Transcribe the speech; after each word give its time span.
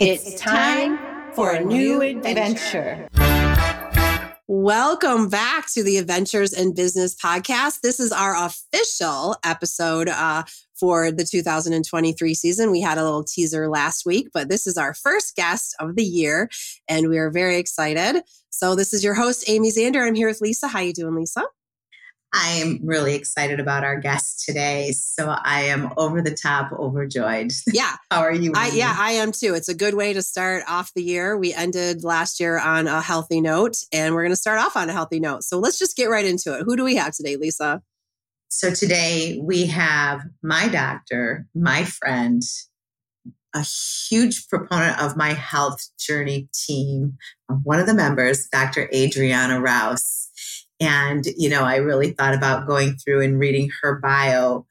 It's 0.00 0.40
time 0.40 0.96
for 1.34 1.50
a 1.50 1.64
new 1.64 2.00
adventure. 2.02 3.08
Welcome 4.46 5.28
back 5.28 5.66
to 5.72 5.82
the 5.82 5.96
Adventures 5.96 6.52
in 6.52 6.72
Business 6.72 7.16
podcast. 7.16 7.80
This 7.80 7.98
is 7.98 8.12
our 8.12 8.36
official 8.36 9.34
episode 9.44 10.08
uh, 10.08 10.44
for 10.78 11.10
the 11.10 11.24
2023 11.24 12.32
season. 12.34 12.70
We 12.70 12.80
had 12.80 12.98
a 12.98 13.02
little 13.02 13.24
teaser 13.24 13.68
last 13.68 14.06
week, 14.06 14.28
but 14.32 14.48
this 14.48 14.68
is 14.68 14.78
our 14.78 14.94
first 14.94 15.34
guest 15.34 15.74
of 15.80 15.96
the 15.96 16.04
year, 16.04 16.48
and 16.86 17.08
we 17.08 17.18
are 17.18 17.28
very 17.28 17.56
excited. 17.56 18.22
So, 18.50 18.76
this 18.76 18.92
is 18.92 19.02
your 19.02 19.14
host, 19.14 19.50
Amy 19.50 19.72
Zander. 19.72 20.06
I'm 20.06 20.14
here 20.14 20.28
with 20.28 20.40
Lisa. 20.40 20.68
How 20.68 20.78
you 20.78 20.92
doing, 20.92 21.16
Lisa? 21.16 21.42
I'm 22.32 22.80
really 22.82 23.14
excited 23.14 23.58
about 23.58 23.84
our 23.84 23.98
guest 23.98 24.44
today. 24.44 24.92
So 24.92 25.34
I 25.42 25.62
am 25.62 25.92
over 25.96 26.20
the 26.20 26.34
top 26.34 26.72
overjoyed. 26.72 27.52
Yeah. 27.72 27.96
How 28.10 28.22
are 28.22 28.32
you? 28.32 28.52
I, 28.56 28.70
yeah, 28.70 28.94
I 28.98 29.12
am 29.12 29.30
too. 29.30 29.54
It's 29.54 29.68
a 29.68 29.74
good 29.74 29.94
way 29.94 30.12
to 30.12 30.22
start 30.22 30.64
off 30.68 30.92
the 30.94 31.02
year. 31.02 31.38
We 31.38 31.54
ended 31.54 32.02
last 32.02 32.40
year 32.40 32.58
on 32.58 32.88
a 32.88 33.00
healthy 33.00 33.40
note, 33.40 33.76
and 33.92 34.14
we're 34.14 34.22
going 34.22 34.32
to 34.32 34.36
start 34.36 34.58
off 34.58 34.76
on 34.76 34.88
a 34.88 34.92
healthy 34.92 35.20
note. 35.20 35.44
So 35.44 35.58
let's 35.58 35.78
just 35.78 35.96
get 35.96 36.06
right 36.06 36.24
into 36.24 36.58
it. 36.58 36.62
Who 36.64 36.76
do 36.76 36.84
we 36.84 36.96
have 36.96 37.14
today, 37.14 37.36
Lisa? 37.36 37.82
So 38.48 38.72
today 38.72 39.38
we 39.42 39.66
have 39.66 40.22
my 40.42 40.68
doctor, 40.68 41.46
my 41.54 41.84
friend, 41.84 42.42
a 43.54 43.62
huge 43.62 44.48
proponent 44.48 45.00
of 45.00 45.16
my 45.16 45.32
health 45.32 45.86
journey 45.98 46.48
team, 46.52 47.16
one 47.62 47.78
of 47.78 47.86
the 47.86 47.94
members, 47.94 48.48
Dr. 48.48 48.88
Adriana 48.92 49.60
Rouse. 49.60 50.27
And, 50.80 51.24
you 51.36 51.48
know, 51.50 51.64
I 51.64 51.76
really 51.76 52.12
thought 52.12 52.34
about 52.34 52.66
going 52.66 52.96
through 52.96 53.22
and 53.22 53.38
reading 53.38 53.70
her 53.82 53.96
bio. 53.96 54.66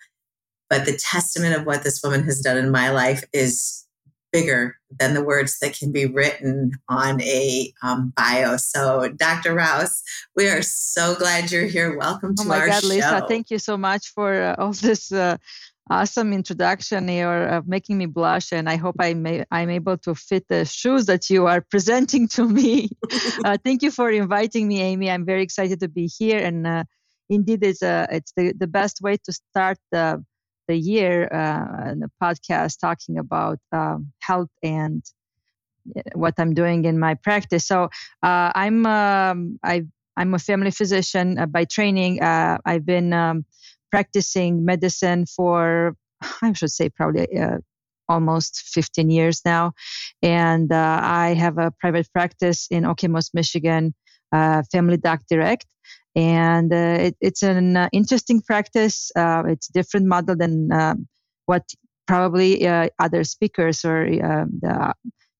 But 0.69 0.85
the 0.85 0.97
testament 0.97 1.55
of 1.55 1.65
what 1.65 1.83
this 1.83 2.01
woman 2.03 2.23
has 2.23 2.41
done 2.41 2.57
in 2.57 2.71
my 2.71 2.89
life 2.89 3.23
is 3.33 3.85
bigger 4.31 4.75
than 4.99 5.13
the 5.13 5.23
words 5.23 5.59
that 5.59 5.77
can 5.77 5.91
be 5.91 6.05
written 6.05 6.71
on 6.89 7.21
a 7.21 7.73
um, 7.81 8.13
bio. 8.15 8.57
So, 8.57 9.09
Dr. 9.09 9.53
Rouse, 9.53 10.03
we 10.35 10.49
are 10.49 10.61
so 10.61 11.15
glad 11.15 11.51
you're 11.51 11.65
here. 11.65 11.97
Welcome 11.97 12.35
to 12.35 12.43
oh 12.43 12.47
my 12.47 12.59
our 12.59 12.67
God, 12.67 12.81
show. 12.81 12.87
Lisa, 12.87 13.25
thank 13.27 13.49
you 13.49 13.59
so 13.59 13.77
much 13.77 14.07
for 14.13 14.33
uh, 14.33 14.55
all 14.57 14.73
this 14.73 15.11
uh, 15.11 15.37
awesome 15.89 16.33
introduction. 16.33 17.07
You're 17.07 17.49
uh, 17.49 17.61
making 17.65 17.97
me 17.97 18.05
blush, 18.05 18.51
and 18.51 18.69
I 18.69 18.75
hope 18.75 18.95
I 18.99 19.13
may, 19.13 19.43
I'm 19.51 19.69
able 19.69 19.97
to 19.99 20.15
fit 20.15 20.47
the 20.47 20.65
shoes 20.65 21.05
that 21.07 21.29
you 21.29 21.47
are 21.47 21.61
presenting 21.71 22.27
to 22.29 22.47
me. 22.47 22.89
uh, 23.45 23.57
thank 23.63 23.81
you 23.81 23.91
for 23.91 24.09
inviting 24.11 24.67
me, 24.67 24.81
Amy. 24.81 25.09
I'm 25.09 25.25
very 25.25 25.43
excited 25.43 25.79
to 25.81 25.87
be 25.87 26.07
here, 26.07 26.39
and 26.39 26.67
uh, 26.67 26.83
indeed, 27.29 27.63
it's 27.63 27.81
a 27.81 28.07
it's 28.11 28.33
the, 28.35 28.53
the 28.57 28.67
best 28.67 29.01
way 29.01 29.17
to 29.25 29.33
start 29.33 29.77
the 29.91 30.23
the 30.67 30.75
year 30.75 31.29
uh, 31.31 31.93
the 31.95 32.09
podcast 32.21 32.79
talking 32.79 33.17
about 33.17 33.57
um, 33.71 34.11
health 34.21 34.49
and 34.61 35.03
uh, 35.95 36.01
what 36.13 36.33
I'm 36.37 36.53
doing 36.53 36.85
in 36.85 36.99
my 36.99 37.13
practice. 37.15 37.65
So 37.65 37.85
uh, 38.23 38.51
I'm 38.55 38.85
um, 38.85 39.59
I 39.63 39.83
I'm 40.17 40.33
a 40.33 40.39
family 40.39 40.71
physician 40.71 41.37
uh, 41.37 41.45
by 41.45 41.65
training. 41.65 42.21
Uh, 42.21 42.57
I've 42.65 42.85
been 42.85 43.13
um, 43.13 43.45
practicing 43.91 44.65
medicine 44.65 45.25
for, 45.25 45.95
I 46.41 46.53
should 46.53 46.71
say, 46.71 46.89
probably 46.89 47.27
uh, 47.37 47.57
almost 48.09 48.61
15 48.73 49.09
years 49.09 49.41
now. 49.45 49.73
And 50.21 50.71
uh, 50.71 50.99
I 51.03 51.33
have 51.33 51.57
a 51.57 51.71
private 51.79 52.11
practice 52.11 52.67
in 52.69 52.83
Okemos, 52.83 53.31
Michigan, 53.33 53.93
uh, 54.31 54.63
Family 54.71 54.97
Doc 54.97 55.21
Direct. 55.29 55.65
And 56.15 56.73
uh, 56.73 56.97
it, 56.99 57.17
it's 57.21 57.43
an 57.43 57.77
uh, 57.77 57.89
interesting 57.93 58.41
practice. 58.41 59.11
Uh, 59.15 59.43
it's 59.47 59.69
a 59.69 59.73
different 59.73 60.07
model 60.07 60.35
than 60.35 60.69
what 61.45 61.63
probably 62.07 62.67
other 62.99 63.23
speakers 63.23 63.85
or 63.85 64.09
the 64.09 64.93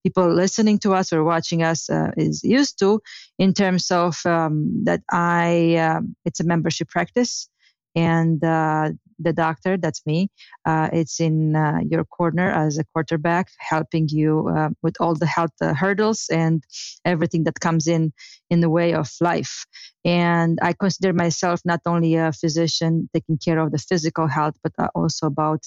people 0.04 0.32
listening 0.32 0.78
to 0.78 0.94
us 0.94 1.12
or 1.12 1.24
watching 1.24 1.62
us 1.62 1.90
uh, 1.90 2.12
is 2.16 2.44
used 2.44 2.78
to 2.78 3.00
in 3.38 3.52
terms 3.52 3.90
of 3.90 4.24
um, 4.24 4.84
that 4.84 5.02
I 5.10 6.00
it's 6.24 6.40
a 6.40 6.44
membership 6.44 6.88
practice 6.88 7.48
and 7.98 8.44
uh, 8.44 8.90
the 9.18 9.32
doctor 9.32 9.76
that's 9.76 10.06
me 10.06 10.30
uh, 10.64 10.88
it's 10.92 11.18
in 11.18 11.56
uh, 11.56 11.78
your 11.90 12.04
corner 12.04 12.48
as 12.50 12.78
a 12.78 12.84
quarterback 12.92 13.46
helping 13.58 14.06
you 14.08 14.48
uh, 14.56 14.68
with 14.84 14.96
all 15.00 15.14
the 15.16 15.26
health 15.26 15.56
uh, 15.60 15.74
hurdles 15.74 16.20
and 16.30 16.62
everything 17.04 17.42
that 17.44 17.58
comes 17.58 17.88
in 17.88 18.12
in 18.50 18.60
the 18.60 18.70
way 18.70 18.94
of 18.94 19.08
life. 19.20 19.66
And 20.04 20.58
i 20.62 20.72
consider 20.84 21.12
myself 21.12 21.58
not 21.64 21.80
only 21.86 22.14
a 22.14 22.32
physician 22.32 23.08
taking 23.12 23.38
care 23.44 23.58
of 23.58 23.72
the 23.72 23.82
physical 23.90 24.26
health 24.28 24.56
but 24.62 24.72
uh, 24.78 24.88
also 24.94 25.26
about 25.26 25.62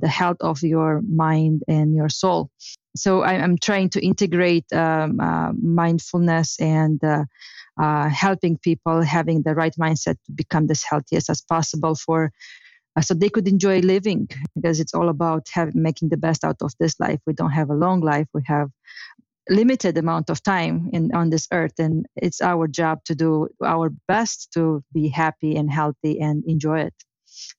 the 0.00 0.12
health 0.20 0.40
of 0.40 0.60
your 0.62 1.02
mind 1.08 1.62
and 1.68 1.94
your 1.94 2.08
soul. 2.08 2.50
So 2.96 3.22
I, 3.22 3.34
am 3.34 3.56
trying 3.68 3.90
to 3.90 4.00
integrate 4.04 4.66
um, 4.72 5.20
mindfulness 5.82 6.58
and 6.58 7.00
uh, 7.78 8.08
helping 8.08 8.58
people 8.58 9.02
having 9.02 9.42
the 9.42 9.54
right 9.54 9.74
mindset 9.80 10.16
to 10.26 10.32
become 10.32 10.66
as 10.70 10.82
healthiest 10.82 11.30
as 11.30 11.40
possible 11.42 11.94
for 11.94 12.32
uh, 12.96 13.00
so 13.00 13.14
they 13.14 13.28
could 13.28 13.46
enjoy 13.46 13.80
living 13.80 14.28
because 14.54 14.80
it's 14.80 14.94
all 14.94 15.08
about 15.08 15.46
having, 15.52 15.80
making 15.82 16.08
the 16.08 16.16
best 16.16 16.44
out 16.44 16.56
of 16.62 16.72
this 16.80 16.98
life. 16.98 17.20
We 17.26 17.32
don't 17.32 17.52
have 17.52 17.70
a 17.70 17.74
long 17.74 18.00
life. 18.00 18.26
We 18.34 18.42
have 18.46 18.70
limited 19.48 19.96
amount 19.96 20.28
of 20.30 20.42
time 20.42 20.90
in 20.92 21.14
on 21.14 21.30
this 21.30 21.46
earth 21.52 21.78
and 21.78 22.06
it's 22.16 22.40
our 22.42 22.68
job 22.68 23.02
to 23.04 23.14
do 23.14 23.48
our 23.64 23.90
best 24.06 24.52
to 24.52 24.82
be 24.92 25.08
happy 25.08 25.56
and 25.56 25.70
healthy 25.70 26.20
and 26.20 26.44
enjoy 26.46 26.80
it. 26.80 26.94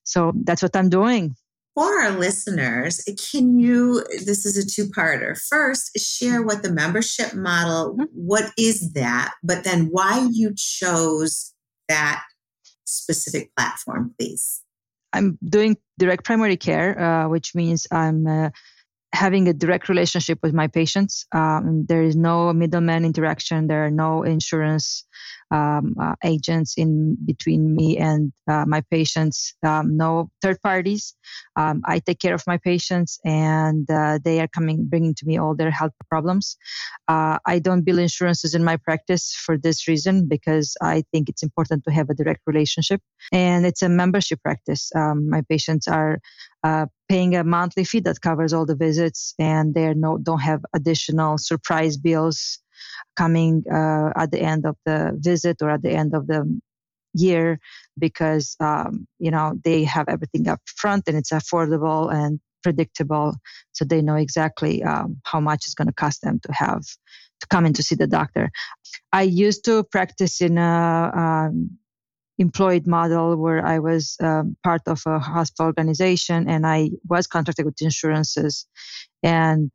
So 0.04 0.34
that's 0.44 0.62
what 0.62 0.76
i'm 0.76 0.90
doing 0.90 1.36
for 1.80 2.02
our 2.02 2.12
listeners, 2.12 3.02
can 3.32 3.58
you, 3.58 4.04
this 4.26 4.46
is 4.46 4.58
a 4.58 4.68
two 4.68 4.90
parter. 4.90 5.40
First, 5.48 5.98
share 5.98 6.44
what 6.44 6.62
the 6.62 6.74
membership 6.74 7.34
model, 7.34 7.94
mm-hmm. 7.94 8.04
what 8.12 8.52
is 8.58 8.92
that? 8.94 9.34
But 9.42 9.64
then 9.64 9.88
why 9.90 10.28
you 10.30 10.54
chose 10.58 11.54
that 11.88 12.22
specific 12.84 13.56
platform, 13.56 14.14
please. 14.20 14.62
I'm 15.14 15.38
doing 15.42 15.78
direct 15.98 16.26
primary 16.26 16.58
care, 16.58 17.00
uh, 17.00 17.30
which 17.30 17.56
means 17.56 17.88
I'm 17.94 18.28
uh, 18.28 18.50
having 19.14 19.48
a 19.48 19.54
direct 19.54 19.88
relationship 19.88 20.40
with 20.44 20.54
my 20.54 20.68
patients. 20.68 21.26
Um, 21.34 21.86
there 21.88 22.04
is 22.04 22.18
no 22.18 22.52
middleman 22.52 23.06
interaction. 23.06 23.68
There 23.68 23.86
are 23.86 23.92
no 23.92 24.24
insurance 24.24 25.06
um, 25.52 25.96
uh, 26.00 26.16
agents 26.24 26.76
in 26.78 27.18
between 27.26 27.76
me 27.76 27.98
and 27.98 28.32
uh, 28.48 28.66
my 28.68 28.82
patients, 28.92 29.56
um, 29.64 29.98
no 29.98 30.30
third 30.42 30.62
parties. 30.62 31.16
Um, 31.56 31.82
I 31.86 32.00
take 32.00 32.20
care 32.20 32.34
of 32.34 32.44
my 32.48 32.58
patients, 32.58 33.20
and 33.26 33.90
uh, 33.90 34.20
they 34.24 34.40
are 34.40 34.48
coming, 34.48 34.86
bringing 34.86 35.16
to 35.16 35.26
me 35.26 35.38
all 35.38 35.56
their 35.56 35.72
health 35.72 35.94
problems. 36.10 36.58
Uh, 37.08 37.40
I 37.46 37.60
don't 37.60 37.84
bill 37.84 38.00
insurances 38.00 38.54
in 38.54 38.64
my 38.64 38.78
practice 38.78 39.34
for 39.34 39.58
this 39.58 39.88
reason 39.88 40.28
because 40.28 40.76
I 40.82 41.04
think 41.12 41.30
it's 41.30 41.44
important 41.44 41.84
to 41.86 41.92
have 41.92 42.10
a 42.10 42.14
direct 42.14 42.42
relationship, 42.46 43.02
and 43.32 43.66
it's 43.66 43.82
a 43.82 43.90
membership 43.90 44.42
practice. 44.44 44.92
Um, 44.96 45.30
my 45.30 45.42
patients 45.50 45.88
are 45.88 46.20
uh, 46.64 46.86
paying 47.08 47.36
a 47.36 47.44
monthly 47.44 47.84
fee 47.84 48.02
that 48.02 48.22
covers 48.22 48.54
all 48.54 48.66
the 48.66 48.76
visits, 48.76 49.34
and 49.40 49.74
they 49.74 49.94
no 49.94 50.18
don't 50.18 50.42
have 50.42 50.64
additional 50.74 51.38
surprise 51.38 51.98
bills 51.98 52.60
coming 53.16 53.64
uh, 53.72 54.12
at 54.16 54.32
the 54.32 54.42
end 54.42 54.66
of 54.66 54.76
the 54.86 55.12
visit 55.16 55.58
or 55.62 55.70
at 55.70 55.82
the 55.82 55.92
end 55.92 56.14
of 56.14 56.28
the 56.28 56.60
year 57.14 57.60
because 57.98 58.56
um, 58.60 59.08
you 59.18 59.32
know 59.32 59.54
they 59.64 59.84
have 59.84 60.08
everything 60.08 60.48
up 60.48 60.62
front 60.66 61.08
and 61.08 61.18
it's 61.18 61.32
affordable 61.32 62.14
and 62.14 62.40
predictable. 62.62 63.36
So 63.72 63.86
they 63.86 64.02
know 64.02 64.16
exactly 64.16 64.84
um, 64.84 65.18
how 65.24 65.40
much 65.40 65.66
it's 65.66 65.74
going 65.74 65.88
to 65.88 65.94
cost 65.94 66.22
them 66.22 66.40
to 66.44 66.54
have 66.54 66.84
to 66.84 67.48
come 67.50 67.66
in 67.66 67.74
to 67.74 67.84
see 67.84 67.96
the 67.96 68.08
doctor. 68.08 68.52
I 69.14 69.24
used 69.24 69.64
to 69.66 69.84
practice 69.84 70.42
in 70.42 70.58
a 70.58 71.12
um, 71.16 71.80
employed 72.38 72.88
model 72.88 73.36
where 73.36 73.66
i 73.66 73.80
was 73.80 74.16
um, 74.22 74.56
part 74.64 74.82
of 74.88 75.04
a 75.06 75.20
hospital 75.20 75.66
organization 75.66 76.50
and 76.50 76.66
i 76.66 76.90
was 77.08 77.28
contracted 77.28 77.66
with 77.66 77.82
insurances. 77.82 78.66
And 79.22 79.72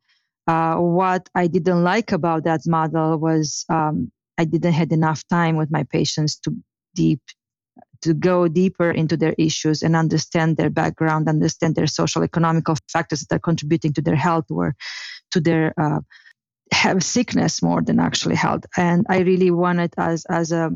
uh, 0.47 0.75
what 0.75 1.29
I 1.35 1.47
didn't 1.47 1.83
like 1.83 2.11
about 2.11 2.43
that 2.43 2.61
model 2.67 3.17
was 3.17 3.65
um, 3.69 4.11
I 4.37 4.45
didn't 4.45 4.73
had 4.73 4.91
enough 4.91 5.23
time 5.27 5.55
with 5.55 5.71
my 5.71 5.83
patients 5.83 6.37
to 6.41 6.55
deep 6.93 7.21
to 8.01 8.13
go 8.13 8.47
deeper 8.47 8.91
into 8.91 9.17
their 9.17 9.33
issues 9.37 9.81
and 9.81 9.95
understand 9.95 10.57
their 10.57 10.69
background, 10.69 11.27
understand 11.27 11.75
their 11.75 11.87
social 11.87 12.23
economical 12.23 12.75
factors 12.91 13.21
that 13.21 13.35
are 13.35 13.39
contributing 13.39 13.93
to 13.93 14.01
their 14.01 14.15
health 14.15 14.45
or 14.49 14.75
to 15.31 15.39
their 15.39 15.73
uh, 15.79 15.99
have 16.71 17.03
sickness 17.03 17.63
more 17.63 17.81
than 17.81 17.99
actually 17.99 18.35
health. 18.35 18.65
And 18.77 19.05
I 19.09 19.19
really 19.19 19.51
wanted, 19.51 19.93
as 19.97 20.25
as 20.25 20.51
a 20.51 20.71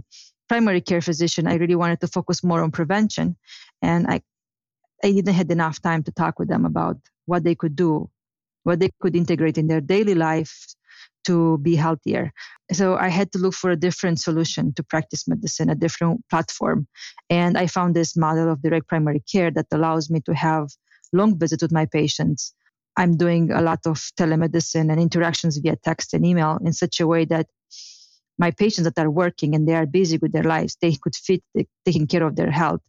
primary 0.47 0.81
care 0.81 1.01
physician, 1.01 1.47
I 1.47 1.55
really 1.55 1.75
wanted 1.75 2.01
to 2.01 2.07
focus 2.07 2.43
more 2.43 2.63
on 2.63 2.71
prevention, 2.71 3.35
and 3.81 4.07
I 4.07 4.21
I 5.03 5.11
didn't 5.11 5.35
had 5.35 5.51
enough 5.51 5.81
time 5.81 6.03
to 6.03 6.11
talk 6.11 6.39
with 6.39 6.47
them 6.47 6.65
about 6.65 6.97
what 7.25 7.43
they 7.43 7.55
could 7.55 7.75
do 7.75 8.09
what 8.63 8.79
they 8.79 8.89
could 9.01 9.15
integrate 9.15 9.57
in 9.57 9.67
their 9.67 9.81
daily 9.81 10.15
life 10.15 10.67
to 11.25 11.57
be 11.59 11.75
healthier. 11.75 12.31
So 12.71 12.95
I 12.95 13.09
had 13.09 13.31
to 13.33 13.39
look 13.39 13.53
for 13.53 13.71
a 13.71 13.75
different 13.75 14.19
solution 14.19 14.73
to 14.75 14.83
practice 14.83 15.27
medicine, 15.27 15.69
a 15.69 15.75
different 15.75 16.21
platform. 16.29 16.87
And 17.29 17.57
I 17.57 17.67
found 17.67 17.95
this 17.95 18.15
model 18.15 18.51
of 18.51 18.61
direct 18.61 18.87
primary 18.87 19.23
care 19.31 19.51
that 19.51 19.67
allows 19.71 20.09
me 20.09 20.21
to 20.21 20.33
have 20.33 20.69
long 21.13 21.37
visits 21.37 21.63
with 21.63 21.71
my 21.71 21.85
patients. 21.85 22.53
I'm 22.97 23.17
doing 23.17 23.51
a 23.51 23.61
lot 23.61 23.79
of 23.85 23.97
telemedicine 24.19 24.91
and 24.91 24.99
interactions 24.99 25.57
via 25.57 25.75
text 25.75 26.13
and 26.13 26.25
email 26.25 26.59
in 26.63 26.73
such 26.73 26.99
a 26.99 27.07
way 27.07 27.25
that 27.25 27.47
my 28.37 28.51
patients 28.51 28.85
that 28.85 28.97
are 28.97 29.11
working 29.11 29.53
and 29.53 29.67
they 29.67 29.75
are 29.75 29.85
busy 29.85 30.17
with 30.17 30.31
their 30.31 30.43
lives, 30.43 30.77
they 30.81 30.95
could 30.95 31.15
fit 31.15 31.43
taking 31.85 32.07
care 32.07 32.23
of 32.23 32.35
their 32.35 32.51
health, 32.51 32.81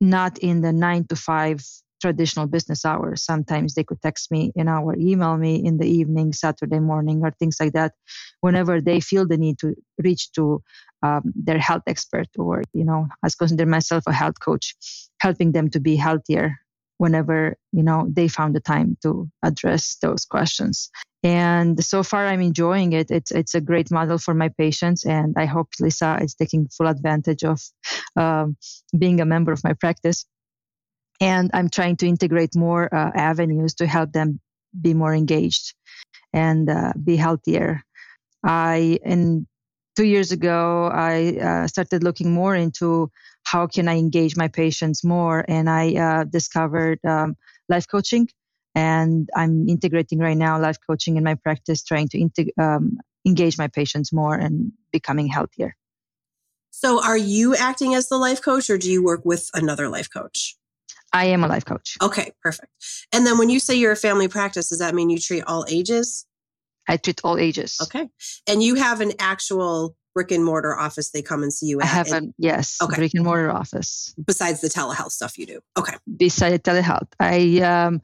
not 0.00 0.38
in 0.38 0.60
the 0.60 0.72
nine 0.72 1.04
to 1.08 1.16
five 1.16 1.64
traditional 2.02 2.46
business 2.46 2.84
hours. 2.84 3.22
Sometimes 3.24 3.74
they 3.74 3.84
could 3.84 4.02
text 4.02 4.30
me, 4.30 4.52
you 4.56 4.64
know, 4.64 4.80
or 4.82 4.96
email 4.98 5.36
me 5.38 5.64
in 5.64 5.78
the 5.78 5.86
evening, 5.86 6.32
Saturday 6.34 6.80
morning, 6.80 7.22
or 7.22 7.30
things 7.30 7.56
like 7.60 7.72
that, 7.72 7.92
whenever 8.40 8.80
they 8.80 9.00
feel 9.00 9.26
the 9.26 9.38
need 9.38 9.58
to 9.60 9.74
reach 10.02 10.32
to 10.32 10.62
um, 11.02 11.32
their 11.34 11.58
health 11.58 11.84
expert 11.86 12.28
or, 12.36 12.62
you 12.74 12.84
know, 12.84 13.08
I 13.22 13.28
consider 13.38 13.66
myself 13.66 14.04
a 14.06 14.12
health 14.12 14.40
coach, 14.40 14.74
helping 15.20 15.52
them 15.52 15.70
to 15.70 15.80
be 15.80 15.96
healthier 15.96 16.58
whenever, 16.98 17.56
you 17.72 17.82
know, 17.82 18.06
they 18.08 18.28
found 18.28 18.54
the 18.54 18.60
time 18.60 18.96
to 19.02 19.28
address 19.42 19.96
those 20.02 20.24
questions. 20.24 20.90
And 21.24 21.82
so 21.84 22.02
far, 22.02 22.26
I'm 22.26 22.40
enjoying 22.40 22.92
it. 22.92 23.10
It's 23.10 23.30
it's 23.30 23.54
a 23.54 23.60
great 23.60 23.90
model 23.92 24.18
for 24.18 24.34
my 24.34 24.48
patients, 24.48 25.06
and 25.06 25.34
I 25.36 25.46
hope 25.46 25.68
Lisa 25.78 26.18
is 26.20 26.34
taking 26.34 26.66
full 26.76 26.88
advantage 26.88 27.44
of 27.44 27.60
um, 28.16 28.56
being 28.98 29.20
a 29.20 29.24
member 29.24 29.52
of 29.52 29.62
my 29.62 29.72
practice. 29.74 30.26
And 31.20 31.50
I'm 31.54 31.68
trying 31.68 31.96
to 31.98 32.06
integrate 32.06 32.56
more 32.56 32.92
uh, 32.92 33.12
avenues 33.14 33.74
to 33.74 33.86
help 33.86 34.12
them 34.12 34.40
be 34.80 34.94
more 34.94 35.14
engaged 35.14 35.74
and 36.32 36.68
uh, 36.68 36.92
be 37.02 37.16
healthier. 37.16 37.82
I 38.44 38.98
in 39.04 39.46
two 39.96 40.04
years 40.04 40.32
ago, 40.32 40.90
I 40.92 41.36
uh, 41.38 41.66
started 41.68 42.02
looking 42.02 42.32
more 42.32 42.54
into 42.54 43.10
how 43.44 43.66
can 43.66 43.88
I 43.88 43.98
engage 43.98 44.36
my 44.36 44.48
patients 44.48 45.04
more, 45.04 45.44
and 45.46 45.68
I 45.68 45.94
uh, 45.94 46.24
discovered 46.24 46.98
um, 47.04 47.36
life 47.68 47.86
coaching, 47.88 48.28
and 48.74 49.28
I'm 49.36 49.68
integrating 49.68 50.18
right 50.18 50.36
now 50.36 50.58
life 50.60 50.78
coaching 50.86 51.16
in 51.16 51.24
my 51.24 51.34
practice, 51.34 51.82
trying 51.82 52.08
to 52.08 52.18
integ- 52.18 52.58
um, 52.58 52.98
engage 53.26 53.58
my 53.58 53.68
patients 53.68 54.12
more 54.12 54.34
and 54.34 54.72
becoming 54.92 55.28
healthier. 55.28 55.76
So, 56.70 57.04
are 57.04 57.18
you 57.18 57.54
acting 57.54 57.94
as 57.94 58.08
the 58.08 58.16
life 58.16 58.40
coach, 58.40 58.70
or 58.70 58.78
do 58.78 58.90
you 58.90 59.04
work 59.04 59.24
with 59.24 59.50
another 59.54 59.88
life 59.88 60.08
coach? 60.10 60.56
I 61.12 61.26
am 61.26 61.44
a 61.44 61.48
life 61.48 61.64
coach. 61.64 61.96
Okay, 62.00 62.32
perfect. 62.42 62.72
And 63.12 63.26
then 63.26 63.38
when 63.38 63.50
you 63.50 63.60
say 63.60 63.74
you're 63.74 63.92
a 63.92 63.96
family 63.96 64.28
practice, 64.28 64.70
does 64.70 64.78
that 64.78 64.94
mean 64.94 65.10
you 65.10 65.18
treat 65.18 65.44
all 65.44 65.64
ages? 65.68 66.26
I 66.88 66.96
treat 66.96 67.20
all 67.22 67.38
ages. 67.38 67.78
Okay. 67.82 68.08
And 68.48 68.62
you 68.62 68.76
have 68.76 69.00
an 69.00 69.12
actual 69.18 69.96
brick 70.14 70.30
and 70.30 70.44
mortar 70.44 70.76
office 70.76 71.10
they 71.10 71.22
come 71.22 71.42
and 71.42 71.52
see 71.52 71.66
you 71.66 71.80
at? 71.80 71.84
I 71.84 71.88
have 71.88 72.12
a 72.12 72.22
yes, 72.38 72.78
okay. 72.82 72.96
brick 72.96 73.12
and 73.14 73.24
mortar 73.24 73.50
office. 73.50 74.14
Besides 74.24 74.60
the 74.60 74.68
telehealth 74.68 75.12
stuff 75.12 75.38
you 75.38 75.46
do. 75.46 75.60
Okay. 75.78 75.94
Besides 76.16 76.62
telehealth. 76.62 77.08
I 77.20 77.60
um 77.60 78.00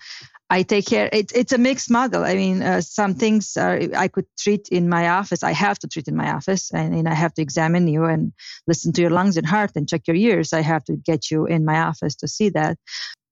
I 0.51 0.63
take 0.63 0.87
care. 0.87 1.11
It's 1.13 1.33
it's 1.33 1.53
a 1.53 1.59
mixed 1.59 1.91
model. 1.91 2.25
I 2.25 2.35
mean, 2.35 2.63
uh, 2.63 2.81
some 2.81 3.15
things 3.15 3.57
are, 3.59 3.79
I 3.95 4.09
could 4.09 4.25
treat 4.39 4.69
in 4.69 4.89
my 4.89 5.09
office. 5.11 5.43
I 5.43 5.53
have 5.53 5.79
to 5.81 5.89
treat 5.89 6.09
in 6.09 6.17
my 6.17 6.33
office, 6.33 6.71
and, 6.73 6.95
and 6.95 7.07
I 7.07 7.15
have 7.15 7.35
to 7.35 7.43
examine 7.43 7.87
you 7.87 8.05
and 8.05 8.33
listen 8.67 8.93
to 8.95 9.03
your 9.03 9.11
lungs 9.11 9.37
and 9.37 9.47
heart 9.47 9.73
and 9.77 9.87
check 9.87 10.07
your 10.07 10.17
ears. 10.17 10.55
I 10.55 10.63
have 10.63 10.85
to 10.85 10.97
get 10.97 11.31
you 11.31 11.45
in 11.45 11.67
my 11.67 11.81
office 11.81 12.15
to 12.17 12.29
see 12.29 12.49
that 12.51 12.79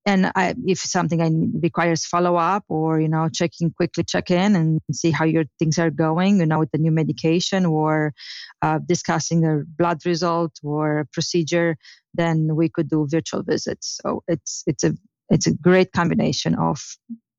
and 0.07 0.31
I, 0.37 0.55
if 0.67 0.79
something 0.79 1.21
I 1.21 1.31
requires 1.61 2.07
follow 2.07 2.37
up 2.37 2.65
or 2.69 3.01
you 3.01 3.09
know 3.09 3.29
checking 3.29 3.73
quickly 3.73 4.05
check 4.05 4.31
in 4.31 4.55
and 4.57 4.81
see 4.93 5.11
how 5.11 5.25
your 5.25 5.45
things 5.59 5.79
are 5.79 5.91
going 5.91 6.39
you 6.39 6.47
know 6.47 6.61
with 6.61 6.71
the 6.71 6.79
new 6.79 6.93
medication 6.93 7.67
or 7.67 8.15
uh, 8.63 8.79
discussing 8.87 9.45
a 9.45 9.63
blood 9.67 10.07
result 10.07 10.53
or 10.63 11.07
procedure 11.13 11.77
then 12.15 12.55
we 12.55 12.69
could 12.69 12.89
do 12.89 13.07
virtual 13.11 13.43
visits 13.43 13.99
so 14.01 14.23
it's 14.29 14.63
it's 14.67 14.85
a 14.85 14.95
it's 15.29 15.47
a 15.47 15.55
great 15.55 15.93
combination 15.93 16.55
of 16.55 16.81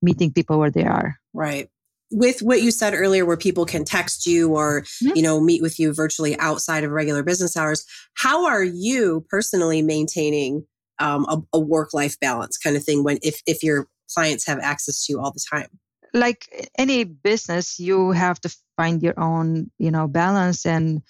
meeting 0.01 0.31
people 0.31 0.60
where 0.60 0.72
they 0.72 0.84
are. 0.84 1.16
Right. 1.34 1.69
With 2.12 2.42
what 2.42 2.62
you 2.62 2.72
said 2.72 2.94
earlier 2.94 3.25
where 3.25 3.38
people 3.38 3.66
can 3.66 3.84
text 3.84 4.25
you 4.25 4.56
or 4.56 4.81
mm-hmm. 4.81 5.16
you 5.16 5.22
know 5.22 5.42
meet 5.42 5.62
with 5.62 5.80
you 5.80 5.94
virtually 5.94 6.38
outside 6.39 6.84
of 6.86 6.92
regular 6.92 7.22
business 7.22 7.57
hours 7.57 7.86
how 8.13 8.45
are 8.45 8.63
you 8.63 9.25
personally 9.30 9.81
maintaining 9.81 10.66
um, 11.00 11.25
a, 11.25 11.57
a 11.57 11.60
work 11.60 11.94
life 11.94 12.18
balance 12.19 12.57
kind 12.57 12.78
of 12.78 12.84
thing 12.84 13.04
when 13.04 13.19
if 13.22 13.42
if 13.45 13.62
your 13.62 13.88
clients 14.13 14.48
have 14.48 14.60
access 14.60 15.06
to 15.06 15.13
you 15.13 15.19
all 15.19 15.31
the 15.31 15.44
time? 15.51 15.68
Like 16.13 16.72
any 16.78 17.04
business 17.04 17.78
you 17.78 18.12
have 18.12 18.39
to 18.42 18.56
find 18.78 19.04
your 19.04 19.19
own 19.19 19.69
you 19.78 19.92
know 19.92 20.07
balance 20.07 20.66
and 20.66 21.01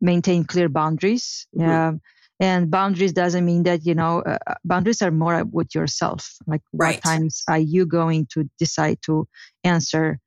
maintain 0.00 0.44
clear 0.44 0.68
boundaries. 0.68 1.46
Mm-hmm. 1.56 1.70
um, 1.70 2.00
and 2.40 2.70
boundaries 2.70 3.12
doesn't 3.12 3.44
mean 3.44 3.62
that 3.62 3.84
you 3.84 3.94
know 3.94 4.20
uh, 4.22 4.38
uh 4.46 4.54
boundaries 4.64 5.02
are 5.02 5.10
more 5.10 5.44
with 5.44 5.74
yourself 5.74 6.34
like 6.46 6.62
right. 6.72 6.94
what 6.96 7.02
times 7.02 7.42
are 7.48 7.58
you 7.58 7.86
going 7.86 8.26
to 8.32 8.48
decide 8.58 8.98
to 9.04 9.26
answer 9.64 10.18